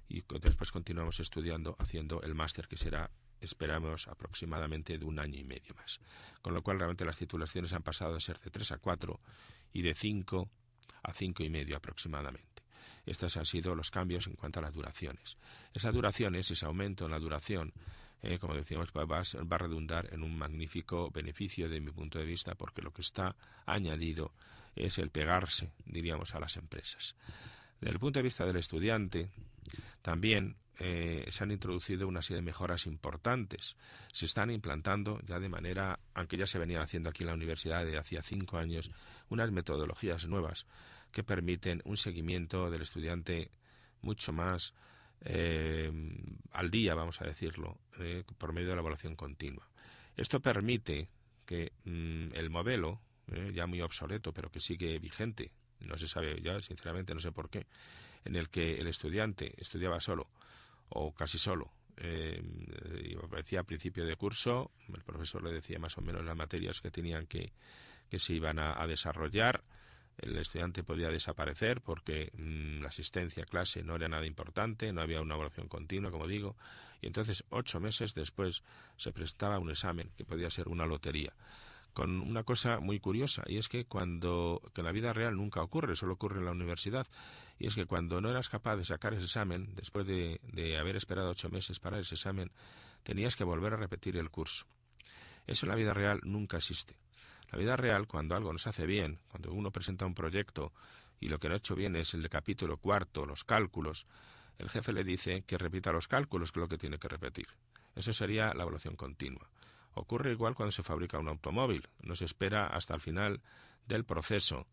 y 0.09 0.23
después 0.41 0.71
continuamos 0.71 1.19
estudiando, 1.19 1.75
haciendo 1.79 2.21
el 2.23 2.33
máster 2.33 2.67
que 2.67 2.77
será 2.77 3.09
esperamos 3.41 4.07
aproximadamente 4.07 4.97
de 4.97 5.05
un 5.05 5.19
año 5.19 5.39
y 5.39 5.43
medio 5.43 5.73
más. 5.75 5.99
Con 6.41 6.53
lo 6.53 6.61
cual 6.61 6.79
realmente 6.79 7.05
las 7.05 7.17
titulaciones 7.17 7.73
han 7.73 7.83
pasado 7.83 8.13
de 8.13 8.21
ser 8.21 8.39
de 8.39 8.49
tres 8.49 8.71
a 8.71 8.77
cuatro 8.77 9.19
y 9.73 9.81
de 9.81 9.93
cinco 9.93 10.49
a 11.03 11.13
cinco 11.13 11.43
y 11.43 11.49
medio 11.49 11.77
aproximadamente. 11.77 12.63
Estos 13.05 13.37
han 13.37 13.45
sido 13.45 13.73
los 13.75 13.89
cambios 13.89 14.27
en 14.27 14.35
cuanto 14.35 14.59
a 14.59 14.63
las 14.63 14.73
duraciones. 14.73 15.37
Esa 15.73 15.91
duración, 15.91 16.35
ese 16.35 16.65
aumento 16.65 17.05
en 17.05 17.11
la 17.11 17.19
duración, 17.19 17.73
eh, 18.21 18.37
como 18.39 18.55
decíamos, 18.55 18.91
va, 18.91 19.05
va, 19.05 19.19
a 19.21 19.57
redundar 19.57 20.13
en 20.13 20.23
un 20.23 20.37
magnífico 20.37 21.09
beneficio 21.11 21.69
de 21.69 21.79
mi 21.79 21.91
punto 21.91 22.19
de 22.19 22.25
vista, 22.25 22.55
porque 22.55 22.81
lo 22.81 22.91
que 22.91 23.01
está 23.01 23.35
añadido 23.65 24.33
es 24.75 24.97
el 24.97 25.09
pegarse, 25.09 25.71
diríamos, 25.85 26.35
a 26.35 26.39
las 26.39 26.57
empresas. 26.57 27.15
Desde 27.79 27.93
el 27.93 27.99
punto 27.99 28.19
de 28.19 28.23
vista 28.23 28.45
del 28.45 28.57
estudiante, 28.57 29.29
también 30.01 30.57
eh, 30.79 31.25
se 31.29 31.43
han 31.43 31.51
introducido 31.51 32.07
una 32.07 32.21
serie 32.21 32.41
de 32.41 32.45
mejoras 32.45 32.85
importantes. 32.85 33.77
Se 34.11 34.25
están 34.25 34.51
implantando 34.51 35.19
ya 35.23 35.39
de 35.39 35.49
manera, 35.49 35.99
aunque 36.13 36.37
ya 36.37 36.47
se 36.47 36.59
venían 36.59 36.81
haciendo 36.81 37.09
aquí 37.09 37.23
en 37.23 37.27
la 37.27 37.35
universidad 37.35 37.85
de 37.85 37.97
hacía 37.97 38.21
cinco 38.21 38.57
años, 38.57 38.91
unas 39.29 39.51
metodologías 39.51 40.27
nuevas 40.27 40.67
que 41.11 41.23
permiten 41.23 41.81
un 41.85 41.97
seguimiento 41.97 42.69
del 42.69 42.83
estudiante 42.83 43.51
mucho 44.01 44.33
más 44.33 44.73
eh, 45.21 45.91
al 46.51 46.69
día, 46.69 46.93
vamos 46.93 47.21
a 47.21 47.25
decirlo, 47.25 47.79
eh, 47.99 48.23
por 48.37 48.53
medio 48.53 48.69
de 48.69 48.75
la 48.75 48.81
evaluación 48.81 49.15
continua. 49.15 49.67
Esto 50.15 50.39
permite 50.39 51.09
que 51.45 51.73
mm, 51.85 52.33
el 52.33 52.49
modelo, 52.49 53.01
eh, 53.31 53.51
ya 53.53 53.67
muy 53.67 53.81
obsoleto, 53.81 54.33
pero 54.33 54.51
que 54.51 54.59
sigue 54.59 54.99
vigente, 54.99 55.51
no 55.79 55.97
se 55.97 56.07
sabe 56.07 56.41
ya, 56.41 56.59
sinceramente 56.61 57.13
no 57.13 57.19
sé 57.19 57.31
por 57.31 57.49
qué, 57.49 57.67
en 58.25 58.35
el 58.35 58.49
que 58.49 58.79
el 58.79 58.87
estudiante 58.87 59.53
estudiaba 59.57 59.99
solo 59.99 60.27
o 60.89 61.13
casi 61.13 61.37
solo. 61.37 61.71
Eh, 61.97 62.41
decía 63.35 63.61
a 63.61 63.63
principio 63.63 64.05
de 64.05 64.15
curso, 64.15 64.71
el 64.93 65.03
profesor 65.03 65.43
le 65.43 65.51
decía 65.51 65.79
más 65.79 65.97
o 65.97 66.01
menos 66.01 66.23
las 66.23 66.35
materias 66.35 66.81
que 66.81 66.91
tenían 66.91 67.25
que, 67.25 67.51
que 68.09 68.19
se 68.19 68.33
iban 68.33 68.59
a 68.59 68.85
desarrollar, 68.87 69.63
el 70.17 70.35
estudiante 70.37 70.83
podía 70.83 71.09
desaparecer 71.09 71.81
porque 71.81 72.31
mm, 72.33 72.81
la 72.81 72.89
asistencia 72.89 73.43
a 73.43 73.45
clase 73.45 73.83
no 73.83 73.95
era 73.95 74.07
nada 74.07 74.25
importante, 74.25 74.91
no 74.91 75.01
había 75.01 75.21
una 75.21 75.35
evaluación 75.35 75.67
continua, 75.67 76.11
como 76.11 76.27
digo, 76.27 76.55
y 77.01 77.07
entonces 77.07 77.43
ocho 77.49 77.79
meses 77.79 78.13
después 78.15 78.63
se 78.97 79.11
prestaba 79.11 79.59
un 79.59 79.69
examen 79.69 80.09
que 80.17 80.25
podía 80.25 80.49
ser 80.49 80.67
una 80.67 80.85
lotería. 80.85 81.33
Con 81.97 82.21
una 82.21 82.43
cosa 82.43 82.79
muy 82.79 82.99
curiosa, 82.99 83.41
y 83.47 83.57
es 83.57 83.69
que 83.69 83.85
cuando, 83.85 84.61
que 84.75 84.81
en 84.81 84.85
la 84.85 84.91
vida 84.91 85.13
real 85.13 85.35
nunca 85.35 85.63
ocurre, 85.63 85.95
solo 85.95 86.13
ocurre 86.13 86.37
en 86.37 86.45
la 86.45 86.51
universidad, 86.51 87.07
y 87.57 87.65
es 87.65 87.73
que 87.73 87.87
cuando 87.87 88.21
no 88.21 88.29
eras 88.29 88.49
capaz 88.49 88.75
de 88.75 88.85
sacar 88.85 89.15
ese 89.15 89.23
examen, 89.23 89.73
después 89.73 90.05
de, 90.05 90.39
de 90.43 90.77
haber 90.77 90.95
esperado 90.95 91.31
ocho 91.31 91.49
meses 91.49 91.79
para 91.79 91.97
ese 91.97 92.13
examen, 92.13 92.51
tenías 93.01 93.35
que 93.35 93.43
volver 93.43 93.73
a 93.73 93.77
repetir 93.77 94.15
el 94.15 94.29
curso. 94.29 94.67
Eso 95.47 95.65
en 95.65 95.71
la 95.71 95.75
vida 95.75 95.91
real 95.95 96.19
nunca 96.21 96.57
existe. 96.57 96.99
La 97.51 97.57
vida 97.57 97.75
real, 97.75 98.05
cuando 98.05 98.35
algo 98.35 98.53
no 98.53 98.59
se 98.59 98.69
hace 98.69 98.85
bien, 98.85 99.17
cuando 99.27 99.51
uno 99.51 99.71
presenta 99.71 100.05
un 100.05 100.13
proyecto 100.13 100.73
y 101.19 101.29
lo 101.29 101.39
que 101.39 101.47
no 101.47 101.55
ha 101.55 101.57
hecho 101.57 101.73
bien 101.73 101.95
es 101.95 102.13
el 102.13 102.29
capítulo 102.29 102.77
cuarto, 102.77 103.25
los 103.25 103.43
cálculos, 103.43 104.05
el 104.59 104.69
jefe 104.69 104.93
le 104.93 105.03
dice 105.03 105.41
que 105.47 105.57
repita 105.57 105.91
los 105.91 106.07
cálculos, 106.07 106.51
que 106.51 106.59
es 106.59 106.61
lo 106.61 106.69
que 106.69 106.77
tiene 106.77 106.99
que 106.99 107.07
repetir. 107.07 107.47
Eso 107.95 108.13
sería 108.13 108.53
la 108.53 108.61
evaluación 108.61 108.95
continua. 108.95 109.49
Ocurre 109.97 110.31
igual 110.31 110.55
cuando 110.55 110.71
se 110.71 110.83
fabrica 110.83 111.19
un 111.19 111.27
automóvil. 111.27 111.87
No 112.01 112.15
se 112.15 112.25
espera 112.25 112.67
hasta 112.67 112.93
el 112.95 113.01
final 113.01 113.41
del 113.85 114.03
proceso 114.03 114.67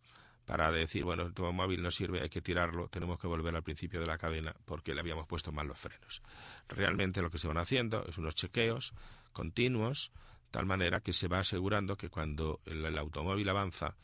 para 0.45 0.71
decir, 0.71 1.05
bueno, 1.05 1.23
el 1.23 1.29
automóvil 1.29 1.83
no 1.83 1.91
sirve, 1.91 2.21
hay 2.21 2.29
que 2.29 2.43
tirarlo, 2.43 2.89
tenemos 2.89 3.19
que 3.19 3.27
volver 3.27 3.55
al 3.57 3.63
principio 3.63 4.01
de 4.01 4.07
la 4.07 4.19
cadena 4.19 4.55
porque 4.67 4.95
le 4.95 5.01
habíamos 5.01 5.27
puesto 5.27 5.53
mal 5.53 5.67
los 5.67 5.79
frenos. 5.79 6.23
Realmente 6.69 7.23
lo 7.23 7.31
que 7.31 7.39
se 7.39 7.49
van 7.49 7.59
haciendo 7.59 8.05
es 8.07 8.19
unos 8.19 8.35
chequeos 8.35 8.93
continuos 9.33 10.13
tal 10.55 10.67
manera 10.67 11.01
que 11.01 11.13
se 11.13 11.27
va 11.27 11.41
asegurando 11.41 11.97
que 11.97 12.09
cuando 12.09 12.61
el, 12.65 12.97
automóvil 12.97 13.49
avanza 13.49 13.97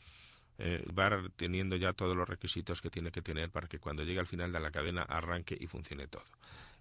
eh, 0.57 0.85
va 0.91 1.09
teniendo 1.37 1.77
ya 1.77 1.93
todos 1.93 2.13
los 2.13 2.27
requisitos 2.27 2.81
que 2.81 2.89
tiene 2.89 3.09
que 3.09 3.21
tener 3.21 3.49
para 3.49 3.69
que 3.69 3.79
cuando 3.79 4.03
llegue 4.03 4.19
al 4.19 4.27
final 4.27 4.51
de 4.51 4.59
la 4.59 4.69
cadena 4.69 5.03
arranque 5.03 5.57
y 5.57 5.67
funcione 5.67 6.07
todo. 6.07 6.25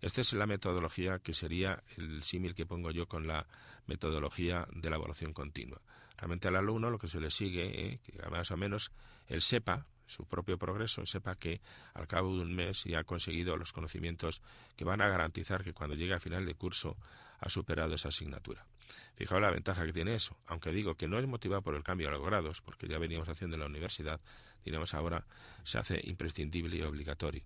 Esta 0.00 0.22
es 0.22 0.32
la 0.32 0.46
metodología 0.46 1.18
que 1.18 1.34
sería 1.34 1.82
el 1.96 2.22
símil 2.22 2.54
que 2.54 2.66
pongo 2.66 2.90
yo 2.90 3.06
con 3.06 3.26
la 3.26 3.46
metodología 3.86 4.66
de 4.72 4.88
la 4.88 4.96
evaluación 4.96 5.32
continua. 5.32 5.80
Realmente 6.16 6.48
al 6.48 6.56
alumno 6.56 6.90
lo 6.90 6.98
que 6.98 7.08
se 7.08 7.20
le 7.20 7.30
sigue, 7.30 7.86
eh, 7.86 8.00
que 8.04 8.12
más 8.30 8.50
o 8.50 8.56
menos 8.56 8.92
él 9.28 9.42
sepa 9.42 9.86
su 10.06 10.26
propio 10.26 10.58
progreso, 10.58 11.06
sepa 11.06 11.36
que 11.36 11.60
al 11.94 12.08
cabo 12.08 12.36
de 12.36 12.42
un 12.42 12.54
mes 12.54 12.84
ya 12.84 13.00
ha 13.00 13.04
conseguido 13.04 13.56
los 13.56 13.72
conocimientos 13.72 14.42
que 14.76 14.84
van 14.84 15.00
a 15.00 15.08
garantizar 15.08 15.62
que 15.62 15.72
cuando 15.72 15.94
llegue 15.94 16.12
al 16.12 16.20
final 16.20 16.44
de 16.44 16.54
curso 16.54 16.96
ha 17.38 17.48
superado 17.48 17.94
esa 17.94 18.08
asignatura. 18.08 18.66
Fijaos 19.14 19.40
la 19.40 19.50
ventaja 19.50 19.86
que 19.86 19.92
tiene 19.92 20.14
eso, 20.14 20.36
aunque 20.46 20.72
digo 20.72 20.96
que 20.96 21.08
no 21.08 21.18
es 21.18 21.26
motivado 21.26 21.62
por 21.62 21.74
el 21.74 21.82
cambio 21.82 22.08
de 22.08 22.14
los 22.14 22.26
grados, 22.26 22.60
porque 22.60 22.88
ya 22.88 22.98
veníamos 22.98 23.28
haciendo 23.28 23.56
en 23.56 23.60
la 23.60 23.66
universidad, 23.66 24.20
diremos 24.64 24.94
ahora 24.94 25.24
se 25.62 25.78
hace 25.78 26.00
imprescindible 26.04 26.76
y 26.76 26.82
obligatorio. 26.82 27.44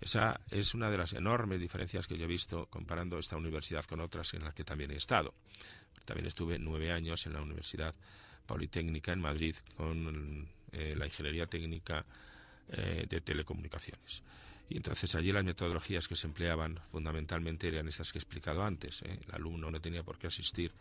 Esa 0.00 0.40
es 0.50 0.74
una 0.74 0.90
de 0.90 0.96
las 0.96 1.12
enormes 1.12 1.60
diferencias 1.60 2.06
que 2.06 2.16
yo 2.16 2.24
he 2.24 2.28
visto 2.28 2.66
comparando 2.66 3.18
esta 3.18 3.36
universidad 3.36 3.84
con 3.84 4.00
otras 4.00 4.32
en 4.34 4.44
las 4.44 4.54
que 4.54 4.64
también 4.64 4.90
he 4.92 4.96
estado. 4.96 5.34
También 6.04 6.26
estuve 6.26 6.58
nueve 6.58 6.90
años 6.90 7.26
en 7.26 7.34
la 7.34 7.42
Universidad 7.42 7.94
Politécnica 8.46 9.12
en 9.12 9.20
Madrid 9.20 9.54
con 9.76 10.48
eh, 10.72 10.94
la 10.96 11.06
Ingeniería 11.06 11.46
Técnica 11.46 12.04
eh, 12.68 13.06
de 13.08 13.20
Telecomunicaciones. 13.20 14.22
Y 14.68 14.76
entonces 14.76 15.14
allí 15.16 15.32
las 15.32 15.44
metodologías 15.44 16.08
que 16.08 16.16
se 16.16 16.28
empleaban 16.28 16.80
fundamentalmente 16.90 17.68
eran 17.68 17.88
estas 17.88 18.12
que 18.12 18.18
he 18.18 18.20
explicado 18.20 18.62
antes. 18.62 19.02
¿eh? 19.02 19.18
El 19.26 19.34
alumno 19.34 19.70
no 19.70 19.80
tenía 19.80 20.02
por 20.02 20.16
qué 20.16 20.28
asistir, 20.28 20.72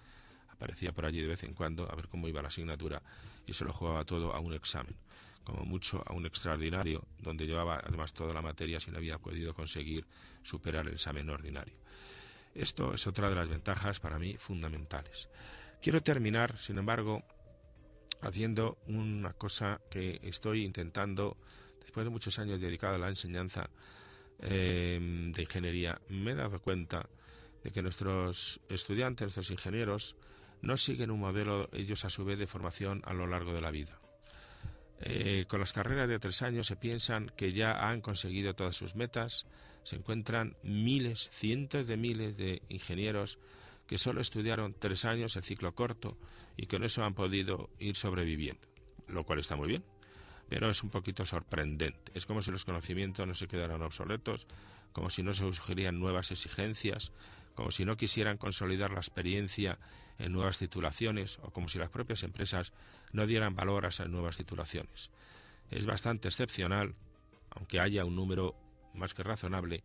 aparecía 0.49 0.91
por 0.91 1.05
allí 1.05 1.21
de 1.21 1.27
vez 1.27 1.43
en 1.43 1.53
cuando 1.53 1.91
a 1.91 1.95
ver 1.95 2.08
cómo 2.08 2.27
iba 2.27 2.41
la 2.41 2.49
asignatura 2.49 3.01
y 3.47 3.53
se 3.53 3.65
lo 3.65 3.73
jugaba 3.73 4.05
todo 4.05 4.34
a 4.34 4.39
un 4.39 4.53
examen, 4.53 4.95
como 5.43 5.63
mucho 5.65 6.04
a 6.06 6.13
un 6.13 6.25
extraordinario, 6.25 7.08
donde 7.17 7.45
llevaba 7.45 7.82
además 7.84 8.13
toda 8.13 8.34
la 8.34 8.41
materia 8.41 8.80
si 8.80 8.91
no 8.91 8.97
había 8.97 9.17
podido 9.17 9.54
conseguir 9.54 10.06
superar 10.43 10.88
el 10.88 10.93
examen 10.93 11.30
ordinario. 11.30 11.75
Esto 12.54 12.93
es 12.93 13.06
otra 13.08 13.30
de 13.30 13.36
las 13.36 13.47
ventajas 13.47 13.99
para 13.99 14.19
mí 14.19 14.36
fundamentales. 14.38 15.30
Quiero 15.82 16.02
terminar, 16.02 16.58
sin 16.58 16.78
embargo, 16.78 17.23
haciendo 18.21 18.80
una 18.88 19.34
cosa 19.34 19.80
que 19.89 20.19
estoy 20.23 20.65
intentando 20.65 21.38
después 21.80 22.06
de 22.06 22.10
muchos 22.10 22.38
años 22.39 22.60
dedicado 22.60 22.95
a 22.95 22.99
la 22.99 23.10
enseñanza 23.10 23.69
eh, 24.39 24.99
de 25.34 25.41
ingeniería, 25.41 26.02
me 26.10 26.32
he 26.32 26.36
dado 26.36 26.60
cuenta 26.60 27.08
de 27.63 27.71
que 27.71 27.82
nuestros 27.82 28.60
estudiantes, 28.69 29.25
nuestros 29.25 29.52
ingenieros, 29.52 30.15
no 30.62 30.78
siguen 30.78 31.12
un 31.12 31.19
modelo 31.19 31.69
ellos 31.71 32.06
a 32.06 32.10
su 32.10 32.25
vez 32.25 32.38
de 32.38 32.47
formación 32.47 33.02
a 33.06 33.13
lo 33.13 33.28
largo 33.28 33.54
de 33.54 33.62
la 33.62 33.71
vida. 33.71 33.99
Eh, 35.02 35.46
con 35.48 35.60
las 35.60 35.74
carreras 35.74 36.10
de 36.10 36.20
tres 36.20 36.42
años 36.42 36.68
se 36.68 36.76
piensan 36.76 37.32
que 37.38 37.54
ya 37.54 37.90
han 37.90 38.02
conseguido 38.02 38.54
todas 38.54 38.76
sus 38.76 38.96
metas, 38.96 39.46
se 39.84 39.96
encuentran 39.96 40.58
miles, 40.62 41.30
cientos 41.34 41.88
de 41.88 41.98
miles 41.98 42.38
de 42.38 42.62
ingenieros 42.70 43.40
que 43.88 43.98
solo 43.98 44.22
estudiaron 44.22 44.76
tres 44.78 45.06
años 45.06 45.36
el 45.36 45.44
ciclo 45.44 45.74
corto 45.74 46.18
y 46.58 46.66
con 46.66 46.84
eso 46.84 47.04
han 47.04 47.16
podido 47.16 47.70
ir 47.80 47.96
sobreviviendo, 47.96 48.68
lo 49.08 49.24
cual 49.24 49.40
está 49.40 49.56
muy 49.56 49.70
bien 49.70 49.84
pero 50.50 50.70
es 50.70 50.84
un 50.84 50.90
poquito 50.90 51.26
sorprendente. 51.26 52.12
Es 52.16 52.26
como 52.26 52.42
si 52.42 52.52
los 52.52 52.66
conocimientos 52.66 53.26
no 53.26 53.36
se 53.36 53.48
quedaran 53.48 53.84
obsoletos, 53.84 54.48
como 54.92 55.12
si 55.12 55.22
no 55.22 55.34
se 55.34 55.50
sugerían 55.54 56.00
nuevas 56.00 56.32
exigencias, 56.32 57.14
como 57.56 57.72
si 57.72 57.86
no 57.86 57.98
quisieran 57.98 58.38
consolidar 58.38 58.92
la 58.92 59.00
experiencia 59.00 59.80
en 60.18 60.32
nuevas 60.32 60.58
titulaciones 60.58 61.40
o 61.42 61.52
como 61.52 61.70
si 61.70 61.78
las 61.78 61.90
propias 61.90 62.24
empresas 62.24 62.74
no 63.12 63.26
dieran 63.26 63.56
valor 63.56 63.86
a 63.86 63.90
esas 63.90 64.10
nuevas 64.10 64.38
titulaciones. 64.38 65.12
Es 65.72 65.86
bastante 65.86 66.28
excepcional, 66.28 66.96
aunque 67.52 67.80
haya 67.80 68.06
un 68.06 68.16
número 68.16 68.56
más 68.94 69.14
que 69.14 69.24
razonable, 69.24 69.84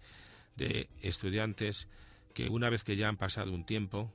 de 0.57 0.89
estudiantes 1.03 1.89
que 2.33 2.49
una 2.49 2.71
vez 2.71 2.85
que 2.85 2.97
ya 2.97 3.09
han 3.09 3.17
pasado 3.17 3.53
un 3.53 3.65
tiempo 3.65 4.13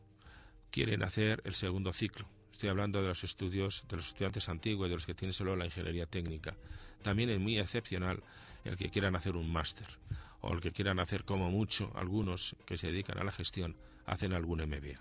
quieren 0.72 1.04
hacer 1.04 1.42
el 1.46 1.54
segundo 1.54 1.94
ciclo, 1.94 2.28
Estoy 2.60 2.72
hablando 2.72 3.02
de 3.02 3.08
los 3.08 3.24
estudios 3.24 3.86
de 3.88 3.96
los 3.96 4.10
estudiantes 4.10 4.50
antiguos, 4.50 4.90
de 4.90 4.96
los 4.96 5.06
que 5.06 5.14
tienen 5.14 5.32
solo 5.32 5.56
la 5.56 5.64
ingeniería 5.64 6.06
técnica. 6.06 6.58
También 7.02 7.30
es 7.30 7.40
muy 7.40 7.58
excepcional 7.58 8.22
el 8.66 8.76
que 8.76 8.90
quieran 8.90 9.16
hacer 9.16 9.38
un 9.38 9.50
máster 9.50 9.88
o 10.42 10.54
el 10.54 10.62
que 10.62 10.72
quieran 10.72 11.00
hacer 11.00 11.26
como 11.26 11.50
mucho 11.50 11.92
algunos 11.96 12.56
que 12.66 12.78
se 12.78 12.88
dedican 12.88 13.18
a 13.18 13.24
la 13.24 13.32
gestión 13.32 13.76
hacen 14.06 14.34
algún 14.34 14.60
MBA. 14.60 15.00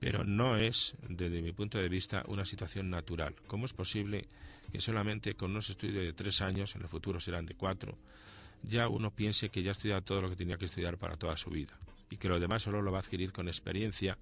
Pero 0.00 0.24
no 0.24 0.56
es, 0.56 0.94
desde 1.08 1.42
mi 1.42 1.52
punto 1.52 1.78
de 1.78 1.88
vista, 1.88 2.24
una 2.28 2.44
situación 2.44 2.88
natural. 2.88 3.34
¿Cómo 3.46 3.66
es 3.66 3.72
posible 3.72 4.26
que 4.70 4.80
solamente 4.80 5.34
con 5.34 5.50
unos 5.50 5.70
estudios 5.70 6.04
de 6.04 6.12
tres 6.12 6.40
años, 6.40 6.74
en 6.76 6.82
el 6.82 6.88
futuro 6.88 7.20
serán 7.20 7.46
de 7.46 7.54
cuatro, 7.54 7.96
ya 8.62 8.88
uno 8.88 9.10
piense 9.10 9.48
que 9.48 9.62
ya 9.62 9.70
ha 9.70 9.72
estudiado 9.72 10.02
todo 10.02 10.22
lo 10.22 10.30
que 10.30 10.36
tenía 10.36 10.56
que 10.56 10.66
estudiar 10.66 10.98
para 10.98 11.16
toda 11.16 11.36
su 11.36 11.50
vida 11.50 11.78
y 12.10 12.16
que 12.16 12.28
lo 12.28 12.40
demás 12.40 12.62
solo 12.62 12.82
lo 12.82 12.92
va 12.92 12.98
a 12.98 13.00
adquirir 13.00 13.32
con 13.32 13.48
experiencia 13.48 14.18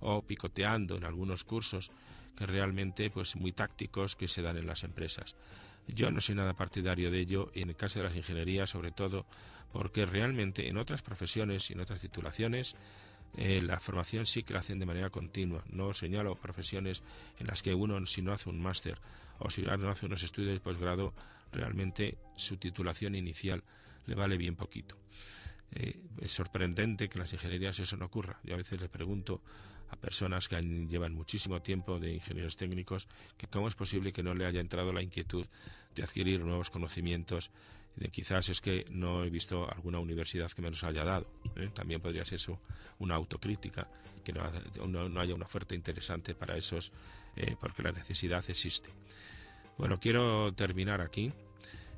o 0.00 0.22
picoteando 0.22 0.96
en 0.96 1.04
algunos 1.04 1.44
cursos 1.44 1.90
que 2.36 2.46
realmente 2.46 3.10
pues 3.10 3.36
muy 3.36 3.52
tácticos 3.52 4.14
que 4.14 4.28
se 4.28 4.42
dan 4.42 4.56
en 4.56 4.66
las 4.66 4.84
empresas. 4.84 5.34
Yo 5.88 6.10
no 6.10 6.20
soy 6.20 6.34
nada 6.34 6.54
partidario 6.54 7.10
de 7.10 7.20
ello 7.20 7.50
en 7.54 7.70
el 7.70 7.76
caso 7.76 7.98
de 7.98 8.04
las 8.04 8.16
ingenierías 8.16 8.70
sobre 8.70 8.90
todo 8.92 9.26
porque 9.72 10.06
realmente 10.06 10.68
en 10.68 10.76
otras 10.76 11.02
profesiones 11.02 11.70
y 11.70 11.74
en 11.74 11.80
otras 11.80 12.00
titulaciones 12.00 12.76
eh, 13.36 13.60
la 13.62 13.78
formación 13.78 14.26
sí 14.26 14.42
que 14.42 14.54
la 14.54 14.60
hacen 14.60 14.78
de 14.78 14.86
manera 14.86 15.10
continua. 15.10 15.62
No 15.70 15.92
señalo 15.92 16.34
profesiones 16.34 17.02
en 17.38 17.46
las 17.46 17.62
que 17.62 17.74
uno 17.74 18.04
si 18.06 18.22
no 18.22 18.32
hace 18.32 18.48
un 18.48 18.60
máster 18.60 18.98
o 19.38 19.50
si 19.50 19.62
no 19.62 19.90
hace 19.90 20.06
unos 20.06 20.22
estudios 20.22 20.54
de 20.54 20.60
posgrado 20.60 21.12
realmente 21.52 22.18
su 22.36 22.56
titulación 22.56 23.14
inicial 23.14 23.62
le 24.06 24.14
vale 24.14 24.36
bien 24.36 24.56
poquito. 24.56 24.96
Eh, 25.72 26.00
es 26.20 26.32
sorprendente 26.32 27.08
que 27.08 27.18
en 27.18 27.20
las 27.20 27.32
ingenierías 27.32 27.78
eso 27.78 27.96
no 27.96 28.06
ocurra. 28.06 28.38
Yo 28.42 28.54
a 28.54 28.58
veces 28.58 28.80
le 28.80 28.88
pregunto 28.88 29.42
a 29.90 29.96
personas 29.96 30.48
que 30.48 30.60
llevan 30.60 31.14
muchísimo 31.14 31.62
tiempo 31.62 31.98
de 31.98 32.14
ingenieros 32.14 32.56
técnicos 32.56 33.08
que 33.36 33.46
cómo 33.46 33.68
es 33.68 33.74
posible 33.74 34.12
que 34.12 34.22
no 34.22 34.34
le 34.34 34.46
haya 34.46 34.60
entrado 34.60 34.92
la 34.92 35.02
inquietud 35.02 35.46
de 35.94 36.02
adquirir 36.02 36.40
nuevos 36.40 36.70
conocimientos. 36.70 37.50
De 37.96 38.08
quizás 38.10 38.48
es 38.48 38.60
que 38.60 38.86
no 38.90 39.24
he 39.24 39.30
visto 39.30 39.68
alguna 39.68 39.98
universidad 39.98 40.50
que 40.52 40.62
me 40.62 40.70
los 40.70 40.84
haya 40.84 41.04
dado. 41.04 41.26
¿eh? 41.56 41.70
También 41.74 42.00
podría 42.00 42.24
ser 42.24 42.36
eso 42.36 42.60
una 43.00 43.16
autocrítica, 43.16 43.88
que 44.22 44.32
no, 44.32 45.20
haya 45.20 45.34
una 45.34 45.46
oferta 45.46 45.74
interesante 45.74 46.34
para 46.34 46.56
esos, 46.56 46.92
eh, 47.36 47.56
porque 47.58 47.82
la 47.82 47.92
necesidad 47.92 48.44
existe. 48.48 48.90
Bueno, 49.76 49.98
quiero 49.98 50.52
terminar 50.54 51.00
aquí. 51.00 51.32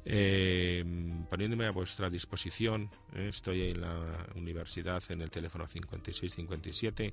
Eh, 0.02 0.82
poniéndome 1.28 1.66
a 1.66 1.72
vuestra 1.72 2.08
disposición, 2.08 2.90
estoy 3.14 3.70
en 3.70 3.82
la 3.82 4.26
universidad 4.34 5.02
en 5.10 5.20
el 5.20 5.30
teléfono 5.30 5.66
5657 5.66 7.12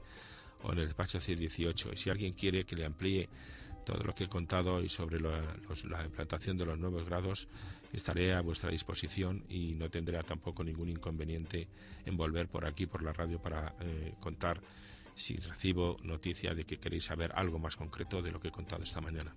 o 0.64 0.72
en 0.74 0.80
el 0.80 0.86
despacho 0.86 1.20
C18. 1.20 1.94
Y 1.94 1.98
si 1.98 2.10
alguien 2.10 2.34
quiere 2.34 2.66
que 2.66 2.76
le 2.76 2.86
amplíe 2.86 3.30
todo 3.86 4.04
lo 4.04 4.14
que 4.14 4.26
he 4.26 4.30
contado 4.30 4.82
y 4.82 4.90
sobre 4.90 5.20
la, 5.20 5.42
los, 5.68 5.86
la 5.86 6.04
implantación 6.04 6.58
de 6.58 6.66
los 6.66 6.78
nuevos 6.78 7.06
grados, 7.06 7.48
estaré 7.94 8.34
a 8.34 8.42
vuestra 8.42 8.70
disposición 8.70 9.44
y 9.50 9.74
no 9.76 9.90
tendrá 9.90 10.24
tampoco 10.24 10.64
ningún 10.64 10.90
inconveniente 10.90 11.68
en 12.06 12.18
volver 12.18 12.48
por 12.48 12.66
aquí, 12.66 12.86
por 12.86 13.02
la 13.02 13.14
radio, 13.14 13.42
para 13.42 13.76
eh, 13.80 14.14
contar 14.20 14.60
si 15.16 15.36
recibo 15.38 15.98
noticia 16.04 16.54
de 16.54 16.66
que 16.66 16.78
queréis 16.78 17.06
saber 17.06 17.32
algo 17.34 17.60
más 17.60 17.76
concreto 17.76 18.22
de 18.22 18.32
lo 18.32 18.40
que 18.40 18.50
he 18.50 18.52
contado 18.52 18.84
esta 18.84 19.02
mañana. 19.02 19.34